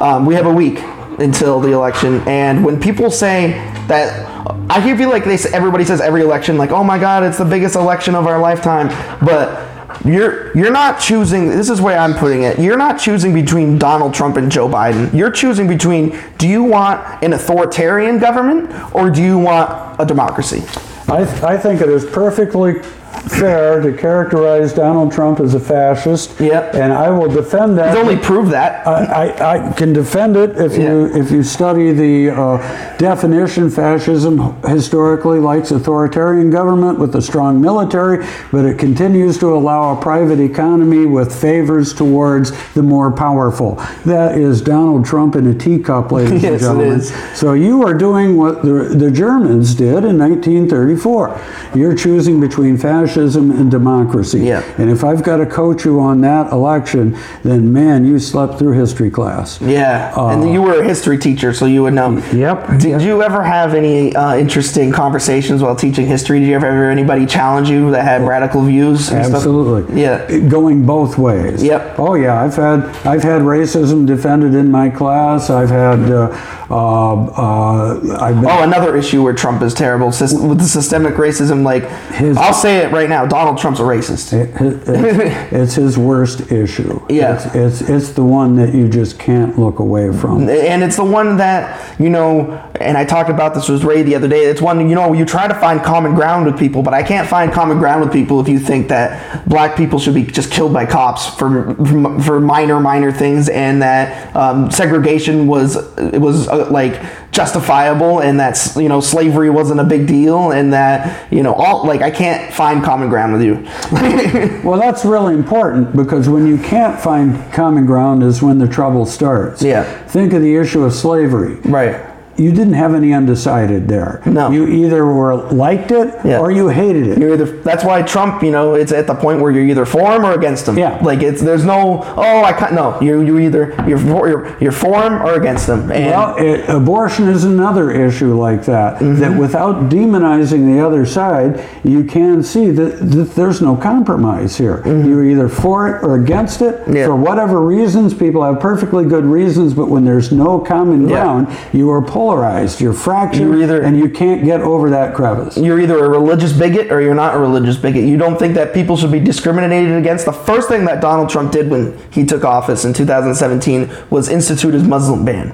Um, 0.00 0.26
we 0.26 0.34
have 0.34 0.46
a 0.46 0.52
week 0.52 0.78
until 1.20 1.60
the 1.60 1.70
election, 1.72 2.20
and 2.26 2.64
when 2.64 2.78
people 2.80 3.10
say 3.10 3.52
that 3.88 4.26
I 4.70 4.96
feel 4.96 5.10
like 5.10 5.24
they 5.24 5.38
everybody 5.52 5.84
says 5.84 6.00
every 6.00 6.22
election 6.22 6.56
like, 6.56 6.70
oh 6.70 6.84
my 6.84 6.98
God, 6.98 7.22
it's 7.22 7.38
the 7.38 7.44
biggest 7.44 7.76
election 7.76 8.14
of 8.14 8.26
our 8.26 8.38
lifetime, 8.38 8.88
but. 9.24 9.70
You're 10.04 10.54
you're 10.56 10.72
not 10.72 10.98
choosing. 10.98 11.48
This 11.48 11.70
is 11.70 11.80
where 11.80 11.96
I'm 11.96 12.14
putting 12.14 12.42
it. 12.42 12.58
You're 12.58 12.76
not 12.76 12.98
choosing 12.98 13.32
between 13.32 13.78
Donald 13.78 14.12
Trump 14.12 14.36
and 14.36 14.50
Joe 14.50 14.68
Biden. 14.68 15.14
You're 15.14 15.30
choosing 15.30 15.68
between. 15.68 16.18
Do 16.36 16.48
you 16.48 16.64
want 16.64 17.22
an 17.22 17.32
authoritarian 17.32 18.18
government 18.18 18.70
or 18.94 19.08
do 19.08 19.22
you 19.22 19.38
want 19.38 20.00
a 20.00 20.04
democracy? 20.04 20.62
I, 21.08 21.24
th- 21.24 21.42
I 21.42 21.56
think 21.56 21.80
it 21.80 21.88
is 21.88 22.04
perfectly 22.04 22.80
fair 23.22 23.80
to 23.80 23.96
characterize 23.96 24.72
Donald 24.72 25.12
Trump 25.12 25.40
as 25.40 25.54
a 25.54 25.60
fascist. 25.60 26.38
Yep. 26.40 26.74
And 26.74 26.92
I 26.92 27.10
will 27.10 27.28
defend 27.30 27.78
that. 27.78 27.90
He's 27.96 27.98
only 28.04 28.16
proved 28.16 28.50
that. 28.52 28.86
I, 28.86 29.26
I, 29.28 29.68
I 29.68 29.72
can 29.72 29.92
defend 29.92 30.36
it 30.36 30.56
if 30.58 30.76
you 30.76 31.06
if 31.14 31.30
you 31.30 31.42
study 31.42 31.92
the 31.92 32.30
uh, 32.30 32.96
definition. 32.98 33.70
Fascism 33.70 34.60
historically 34.62 35.38
likes 35.38 35.70
authoritarian 35.70 36.50
government 36.50 36.98
with 36.98 37.14
a 37.14 37.22
strong 37.22 37.60
military, 37.60 38.26
but 38.50 38.64
it 38.64 38.78
continues 38.78 39.38
to 39.38 39.54
allow 39.54 39.96
a 39.96 40.00
private 40.02 40.40
economy 40.40 41.06
with 41.06 41.38
favors 41.38 41.92
towards 41.94 42.52
the 42.74 42.82
more 42.82 43.10
powerful. 43.12 43.76
That 44.04 44.36
is 44.38 44.60
Donald 44.60 45.04
Trump 45.04 45.36
in 45.36 45.46
a 45.46 45.54
teacup, 45.54 46.10
ladies 46.12 46.32
and 46.32 46.42
Yes, 46.42 46.62
it 46.62 46.64
gentlemen. 46.64 46.92
is. 47.00 47.38
So 47.38 47.52
you 47.52 47.82
are 47.86 47.94
doing 47.94 48.36
what 48.36 48.62
the, 48.62 48.94
the 48.96 49.10
Germans 49.10 49.74
did 49.74 50.04
in 50.04 50.18
1934. 50.18 51.40
You're 51.74 51.94
choosing 51.94 52.40
between 52.40 52.76
fascism 52.76 53.03
and 53.06 53.70
democracy. 53.70 54.40
Yeah. 54.40 54.62
And 54.78 54.90
if 54.90 55.04
I've 55.04 55.22
got 55.22 55.36
to 55.38 55.46
coach 55.46 55.84
you 55.84 56.00
on 56.00 56.20
that 56.22 56.52
election, 56.52 57.16
then 57.42 57.72
man, 57.72 58.04
you 58.04 58.18
slept 58.18 58.58
through 58.58 58.72
history 58.72 59.10
class. 59.10 59.60
Yeah, 59.60 60.12
and 60.16 60.52
you 60.52 60.62
were 60.62 60.80
a 60.80 60.84
history 60.84 61.18
teacher, 61.18 61.52
so 61.52 61.66
you 61.66 61.82
would 61.82 61.94
know. 61.94 62.16
Uh, 62.18 62.22
Yep. 62.34 62.80
Did 62.80 63.02
you 63.02 63.22
ever 63.22 63.42
have 63.42 63.74
any 63.74 64.14
uh, 64.14 64.36
interesting 64.36 64.92
conversations 64.92 65.62
while 65.62 65.76
teaching 65.76 66.06
history? 66.06 66.40
Did 66.40 66.48
you 66.48 66.54
ever 66.56 66.70
have 66.70 66.90
anybody 66.90 67.26
challenge 67.26 67.70
you 67.70 67.90
that 67.92 68.02
had 68.04 68.22
radical 68.22 68.62
views? 68.62 69.10
and 69.10 69.24
stuff? 69.24 69.36
Absolutely. 69.36 70.00
Yeah. 70.00 70.38
Going 70.48 70.84
both 70.86 71.16
ways. 71.18 71.62
Yep. 71.62 71.98
Oh 71.98 72.14
yeah, 72.14 72.42
I've 72.42 72.56
had 72.56 72.84
I've 73.06 73.22
had 73.22 73.42
racism 73.42 74.06
defended 74.06 74.54
in 74.54 74.70
my 74.70 74.90
class. 74.90 75.50
I've 75.50 75.70
had 75.70 76.00
uh, 76.10 76.63
uh, 76.70 77.14
uh, 77.24 78.00
Oh, 78.46 78.62
another 78.62 78.96
issue 78.96 79.22
where 79.22 79.32
Trump 79.34 79.62
is 79.62 79.74
terrible 79.74 80.06
with 80.08 80.58
the 80.58 80.64
systemic 80.68 81.14
racism. 81.14 81.62
Like, 81.62 81.84
His- 82.12 82.36
I'll 82.36 82.52
say 82.54 82.78
it 82.78 82.92
right 82.92 83.08
now: 83.08 83.26
Donald 83.26 83.58
Trump's 83.58 83.80
a 83.80 83.84
racist. 83.84 84.32
It- 84.32 84.50
it- 84.60 85.52
it's 85.52 85.74
his 85.74 85.98
worst 85.98 86.50
issue. 86.52 87.00
Yeah. 87.08 87.34
It's, 87.34 87.80
it's 87.80 87.90
it's 87.90 88.10
the 88.12 88.24
one 88.24 88.56
that 88.56 88.74
you 88.74 88.88
just 88.88 89.18
can't 89.18 89.58
look 89.58 89.78
away 89.78 90.12
from. 90.12 90.48
and 90.48 90.82
it's 90.82 90.96
the 90.96 91.04
one 91.04 91.36
that 91.36 91.80
you 92.00 92.08
know 92.10 92.50
and 92.80 92.96
i 92.98 93.04
talked 93.04 93.30
about 93.30 93.54
this 93.54 93.68
with 93.68 93.84
ray 93.84 94.02
the 94.02 94.14
other 94.14 94.26
day 94.28 94.44
it's 94.44 94.60
one 94.60 94.88
you 94.88 94.94
know 94.94 95.12
you 95.12 95.24
try 95.24 95.46
to 95.46 95.54
find 95.54 95.82
common 95.82 96.14
ground 96.14 96.44
with 96.44 96.58
people 96.58 96.82
but 96.82 96.92
i 96.92 97.02
can't 97.02 97.28
find 97.28 97.52
common 97.52 97.78
ground 97.78 98.00
with 98.02 98.12
people 98.12 98.40
if 98.40 98.48
you 98.48 98.58
think 98.58 98.88
that 98.88 99.46
black 99.48 99.76
people 99.76 99.98
should 99.98 100.14
be 100.14 100.24
just 100.24 100.50
killed 100.50 100.72
by 100.72 100.84
cops 100.84 101.26
for 101.36 101.74
for, 101.74 102.20
for 102.20 102.40
minor 102.40 102.80
minor 102.80 103.12
things 103.12 103.48
and 103.48 103.80
that 103.82 104.34
um, 104.36 104.70
segregation 104.70 105.46
was 105.46 105.76
it 105.98 106.20
was 106.20 106.48
uh, 106.54 106.70
like 106.70 107.00
justifiable 107.32 108.20
and 108.20 108.38
that 108.38 108.56
you 108.76 108.88
know 108.88 109.00
slavery 109.00 109.50
wasn't 109.50 109.78
a 109.80 109.84
big 109.84 110.06
deal 110.06 110.52
and 110.52 110.72
that 110.72 111.30
you 111.32 111.42
know 111.42 111.52
all 111.52 111.84
like 111.84 112.00
i 112.00 112.10
can't 112.10 112.52
find 112.54 112.84
common 112.84 113.08
ground 113.08 113.32
with 113.32 113.42
you 113.42 113.54
Well, 114.64 114.78
that's 114.80 115.04
really 115.04 115.34
important 115.34 115.94
because 115.94 116.28
when 116.28 116.46
you 116.46 116.56
can't 116.58 116.98
find 116.98 117.52
common 117.52 117.84
ground 117.86 118.22
is 118.22 118.40
when 118.42 118.58
the 118.58 118.68
trouble 118.68 119.04
starts. 119.04 119.62
Yeah. 119.62 119.84
Think 120.06 120.32
of 120.32 120.42
the 120.42 120.56
issue 120.56 120.84
of 120.84 120.92
slavery. 120.94 121.56
right 121.70 122.13
You 122.36 122.50
didn't 122.52 122.74
have 122.74 122.94
any 122.94 123.12
undecided 123.12 123.88
there. 123.88 124.22
No. 124.26 124.50
You 124.50 124.66
either 124.66 125.04
were 125.06 125.34
liked 125.36 125.90
it 125.92 126.14
Yeah. 126.24 126.38
or 126.40 126.50
you 126.50 126.68
hated 126.68 127.06
it. 127.06 127.18
You're 127.18 127.34
either 127.34 127.44
that's 127.62 127.84
why 127.84 128.02
Trump, 128.02 128.42
you 128.42 128.50
know, 128.50 128.74
it's 128.74 128.92
at 128.92 129.06
the 129.06 129.14
point 129.14 129.40
where 129.40 129.50
you're 129.50 129.64
either 129.64 129.84
for 129.86 130.12
him 130.12 130.24
or 130.24 130.32
against 130.32 130.66
him. 130.68 130.76
Yeah. 130.78 130.98
Like 131.02 131.22
it's 131.22 131.40
there's 131.42 131.64
no 131.64 132.02
oh 132.16 132.42
I 132.44 132.52
can't 132.52 132.72
no 132.74 133.00
you 133.00 133.20
you 133.22 133.38
either 133.38 133.74
you're 133.86 133.98
for, 133.98 134.28
you're, 134.28 134.56
you're 134.60 134.72
for 134.72 135.02
him 135.02 135.14
or 135.22 135.34
against 135.34 135.68
him. 135.68 135.90
And 135.92 136.06
Well, 136.10 136.36
it, 136.38 136.68
abortion 136.68 137.28
is 137.28 137.44
another 137.44 137.90
issue 137.90 138.34
like 138.34 138.64
that. 138.64 139.00
Mm-hmm. 139.00 139.20
That 139.20 139.38
without 139.38 139.88
demonizing 139.90 140.66
the 140.74 140.80
other 140.84 141.06
side, 141.06 141.64
you 141.84 142.04
can 142.04 142.42
see 142.42 142.70
that, 142.70 142.98
that 143.10 143.30
there's 143.34 143.60
no 143.62 143.76
compromise 143.76 144.56
here. 144.56 144.82
You're 144.86 145.24
either 145.26 145.48
for 145.48 145.88
it 145.88 146.02
or 146.04 146.16
against 146.16 146.62
it 146.62 146.74
Mm-hmm. 146.74 146.96
Yeah. 146.96 147.06
for 147.06 147.16
whatever 147.16 147.60
reasons. 147.60 148.14
People 148.14 148.42
have 148.42 148.58
perfectly 148.60 149.04
good 149.04 149.24
reasons, 149.24 149.74
but 149.74 149.88
when 149.88 150.04
there's 150.04 150.32
no 150.32 150.58
common 150.58 151.08
Yeah. 151.08 151.22
ground, 151.22 151.48
you 151.72 151.90
are 151.90 152.02
polarized. 152.24 152.80
You're 152.80 152.94
fractured, 152.94 153.42
You're 153.42 153.62
either- 153.62 153.82
and 153.82 153.98
you 153.98 154.08
can't 154.08 154.44
get 154.44 154.60
over 154.62 154.88
that 154.90 155.14
crevice. 155.14 155.56
you're 155.58 155.78
either 155.78 156.02
a 156.02 156.08
religious 156.08 156.52
bigot 156.54 156.90
or 156.90 157.00
you're 157.02 157.14
not 157.14 157.34
a 157.34 157.38
religious 157.38 157.76
bigot. 157.76 158.04
You 158.04 158.16
don't 158.16 158.38
think 158.38 158.54
that 158.54 158.72
people 158.72 158.96
should 158.96 159.12
be 159.12 159.20
discriminated 159.20 159.94
against. 159.96 160.24
The 160.24 160.32
first 160.32 160.68
thing 160.68 160.86
that 160.86 161.02
Donald 161.02 161.28
Trump 161.28 161.52
did 161.52 161.70
when 161.70 161.92
he 162.10 162.24
took 162.24 162.42
office 162.44 162.84
in 162.86 162.94
2017 162.94 163.90
was 164.08 164.28
institute 164.30 164.72
his 164.72 164.84
Muslim 164.84 165.24
ban. 165.26 165.52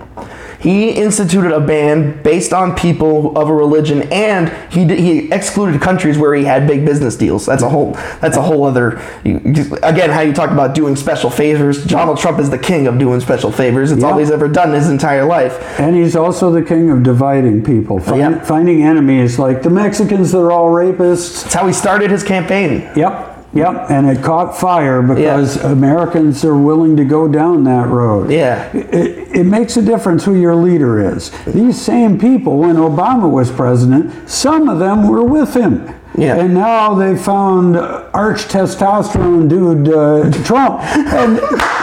He 0.61 0.91
instituted 0.91 1.53
a 1.53 1.61
ban 1.61 2.23
based 2.23 2.53
on 2.53 2.75
people 2.77 3.37
of 3.39 3.49
a 3.49 3.55
religion, 3.55 4.03
and 4.13 4.51
he 4.73 4.85
did, 4.85 4.99
he 4.99 5.33
excluded 5.33 5.81
countries 5.81 6.19
where 6.19 6.35
he 6.35 6.45
had 6.45 6.67
big 6.67 6.85
business 6.85 7.17
deals. 7.17 7.47
That's 7.47 7.63
a 7.63 7.69
whole 7.69 7.93
that's 8.21 8.37
a 8.37 8.43
whole 8.43 8.65
other. 8.65 8.97
Again, 9.25 10.11
how 10.11 10.21
you 10.21 10.33
talk 10.35 10.51
about 10.51 10.75
doing 10.75 10.97
special 10.97 11.31
favors. 11.31 11.85
Donald 11.85 12.19
Trump 12.19 12.39
is 12.39 12.51
the 12.51 12.59
king 12.59 12.87
of 12.87 12.99
doing 12.99 13.21
special 13.21 13.51
favors. 13.51 13.91
It's 13.91 14.05
all 14.05 14.19
he's 14.19 14.31
ever 14.31 14.49
done 14.49 14.73
his 14.73 14.89
entire 14.91 15.25
life. 15.25 15.59
And 15.81 15.97
he's 15.97 16.15
also 16.15 16.51
the 16.53 16.63
king 16.63 16.91
of 16.91 17.03
dividing 17.03 17.65
people, 17.65 17.97
oh, 17.97 18.01
find, 18.01 18.19
Yep. 18.37 18.47
finding 18.47 18.83
enemies 18.83 19.39
like 19.39 19.63
the 19.63 19.71
Mexicans. 19.71 20.33
They're 20.33 20.51
all 20.53 20.69
rapists. 20.69 21.43
That's 21.43 21.55
how 21.55 21.67
he 21.67 21.73
started 21.73 22.11
his 22.11 22.23
campaign. 22.23 22.89
Yep, 22.95 23.40
yep, 23.53 23.91
and 23.91 24.09
it 24.09 24.23
caught 24.23 24.57
fire 24.57 25.03
because 25.03 25.57
Americans 25.57 26.45
are 26.45 26.57
willing 26.57 26.97
to 26.97 27.05
go 27.05 27.29
down 27.29 27.65
that 27.65 27.89
road. 27.89 28.31
Yeah. 28.31 28.71
It, 28.73 29.37
it 29.37 29.45
makes 29.45 29.77
a 29.77 29.83
difference 29.83 30.25
who 30.25 30.35
your 30.35 30.55
leader 30.55 31.15
is. 31.15 31.31
These 31.47 31.81
same 31.81 32.19
people, 32.19 32.59
when 32.59 32.77
Obama 32.77 33.31
was 33.31 33.51
president, 33.51 34.29
some 34.29 34.69
of 34.69 34.79
them 34.79 35.09
were 35.09 35.25
with 35.25 35.55
him. 35.55 36.00
Yeah. 36.21 36.37
And 36.37 36.53
now 36.55 36.95
they 36.95 37.17
found 37.17 37.77
arch 37.79 38.43
testosterone 38.45 39.49
dude 39.49 39.89
uh, 39.89 40.31
Trump, 40.45 40.81
and 40.83 41.39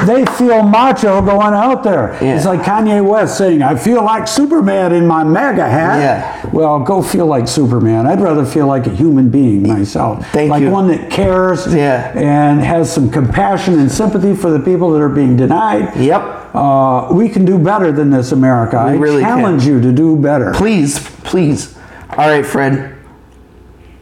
they 0.07 0.25
feel 0.33 0.61
macho 0.63 1.21
going 1.21 1.53
out 1.55 1.83
there. 1.83 2.17
Yeah. 2.21 2.35
It's 2.35 2.45
like 2.45 2.61
Kanye 2.61 3.03
West 3.03 3.37
saying, 3.37 3.63
"I 3.63 3.75
feel 3.75 4.03
like 4.03 4.27
Superman 4.27 4.93
in 4.93 5.07
my 5.07 5.23
MAGA 5.23 5.67
hat." 5.67 5.99
Yeah. 5.99 6.49
Well, 6.51 6.79
go 6.81 7.01
feel 7.01 7.25
like 7.25 7.47
Superman. 7.47 8.05
I'd 8.05 8.21
rather 8.21 8.45
feel 8.45 8.67
like 8.67 8.85
a 8.85 8.93
human 8.95 9.29
being 9.29 9.63
myself. 9.67 10.25
Thank 10.31 10.51
like 10.51 10.61
you. 10.61 10.69
one 10.69 10.87
that 10.89 11.09
cares 11.09 11.73
Yeah. 11.73 12.11
and 12.15 12.61
has 12.61 12.93
some 12.93 13.09
compassion 13.09 13.79
and 13.79 13.91
sympathy 13.91 14.35
for 14.35 14.51
the 14.51 14.59
people 14.59 14.91
that 14.91 15.01
are 15.01 15.09
being 15.09 15.35
denied. 15.35 15.95
Yep. 15.97 16.55
Uh, 16.55 17.09
we 17.11 17.27
can 17.29 17.43
do 17.45 17.57
better 17.57 17.91
than 17.91 18.09
this, 18.09 18.31
America. 18.31 18.77
I 18.77 18.93
really 18.93 19.21
can. 19.23 19.39
challenge 19.39 19.65
you 19.65 19.81
to 19.81 19.91
do 19.91 20.15
better. 20.15 20.53
Please, 20.53 20.99
please. 21.23 21.75
All 22.11 22.29
right, 22.29 22.45
Fred. 22.45 22.96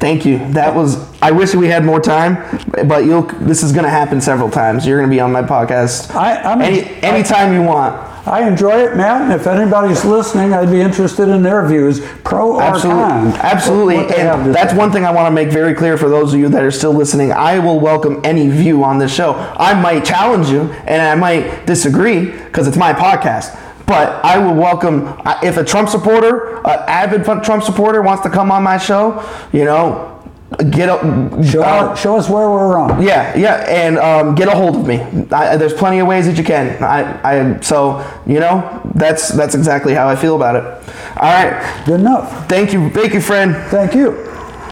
Thank 0.06 0.24
you. 0.24 0.38
That 0.54 0.76
was. 0.76 0.98
I 1.20 1.32
wish 1.32 1.56
we 1.56 1.68
had 1.68 1.84
more 1.84 2.00
time, 2.00 2.38
but 2.88 3.06
you'll. 3.06 3.24
This 3.24 3.64
is 3.64 3.72
going 3.72 3.86
to 3.86 3.90
happen 3.90 4.22
several 4.22 4.52
times. 4.52 4.86
You're 4.86 5.00
going 5.00 5.10
to 5.10 5.16
be 5.16 5.20
on 5.20 5.32
my 5.32 5.42
podcast 5.42 6.14
I, 6.14 6.36
I'm 6.44 6.62
any 6.62 6.82
anytime 7.02 7.52
you 7.54 7.64
want. 7.64 7.96
I 8.28 8.48
enjoy 8.48 8.84
it, 8.86 8.96
Matt. 8.96 9.24
And 9.24 9.34
if 9.34 9.48
anybody's 9.48 10.06
listening, 10.06 10.54
I'd 10.54 10.70
be 10.70 10.80
interested 10.80 11.28
in 11.30 11.42
their 11.42 11.68
views, 11.68 12.02
pro 12.24 12.54
or 12.58 12.62
Absolutely, 12.62 13.04
con. 13.04 13.28
absolutely. 13.34 13.96
what 13.98 14.10
they 14.10 14.20
have 14.20 14.40
to 14.42 14.46
And 14.46 14.54
that's 14.56 14.74
say. 14.74 14.78
one 14.78 14.92
thing 14.92 15.06
I 15.06 15.12
want 15.12 15.26
to 15.26 15.32
make 15.32 15.50
very 15.50 15.74
clear 15.74 15.98
for 15.98 16.08
those 16.08 16.36
of 16.36 16.40
you 16.40 16.50
that 16.50 16.64
are 16.64 16.70
still 16.72 16.94
listening. 16.94 17.32
I 17.32 17.58
will 17.58 17.80
welcome 17.80 18.22
any 18.24 18.48
view 18.48 18.84
on 18.84 19.00
this 19.00 19.12
show. 19.14 19.34
I 19.34 19.80
might 19.80 20.06
challenge 20.06 20.50
you, 20.50 20.62
and 20.86 21.02
I 21.02 21.16
might 21.16 21.66
disagree 21.66 22.26
because 22.32 22.68
it's 22.68 22.78
my 22.78 22.94
podcast. 22.94 23.60
But 23.86 24.24
I 24.26 24.38
will 24.40 24.56
welcome 24.56 25.08
if 25.44 25.58
a 25.58 25.64
Trump 25.64 25.90
supporter, 25.90 26.58
an 26.66 26.80
avid 26.88 27.24
Trump 27.24 27.64
supporter, 27.64 28.02
wants 28.02 28.24
to 28.24 28.30
come 28.30 28.52
on 28.52 28.64
my 28.64 28.78
show. 28.78 29.24
You 29.54 29.66
know, 29.66 30.12
get 30.72 30.90
up. 30.90 31.02
Show, 31.44 31.62
uh, 31.62 31.96
show 31.96 32.18
us 32.18 32.28
where 32.30 32.50
we're 32.50 32.74
wrong. 32.74 33.02
yeah, 33.04 33.36
yeah, 33.38 33.66
and 33.68 33.98
um, 34.00 34.34
get 34.36 34.48
a 34.48 34.52
hold 34.56 34.76
of 34.76 34.88
me. 34.88 34.98
I, 35.32 35.56
there's 35.58 35.74
plenty 35.74 36.00
of 36.00 36.08
ways 36.08 36.26
that 36.26 36.38
you 36.38 36.44
can. 36.44 36.82
I, 36.84 37.22
I, 37.54 37.60
so 37.62 38.04
you 38.26 38.40
know, 38.40 38.82
that's 38.96 39.30
that's 39.30 39.54
exactly 39.54 39.94
how 39.94 40.08
I 40.08 40.16
feel 40.16 40.36
about 40.36 40.56
it. 40.56 40.64
All 41.18 41.32
right, 41.32 41.84
Good 41.86 42.00
enough. 42.00 42.48
thank 42.50 42.74
you, 42.74 42.90
thank 42.90 43.14
you, 43.14 43.22
friend. 43.22 43.56
Thank 43.70 43.94
you. 43.94 44.32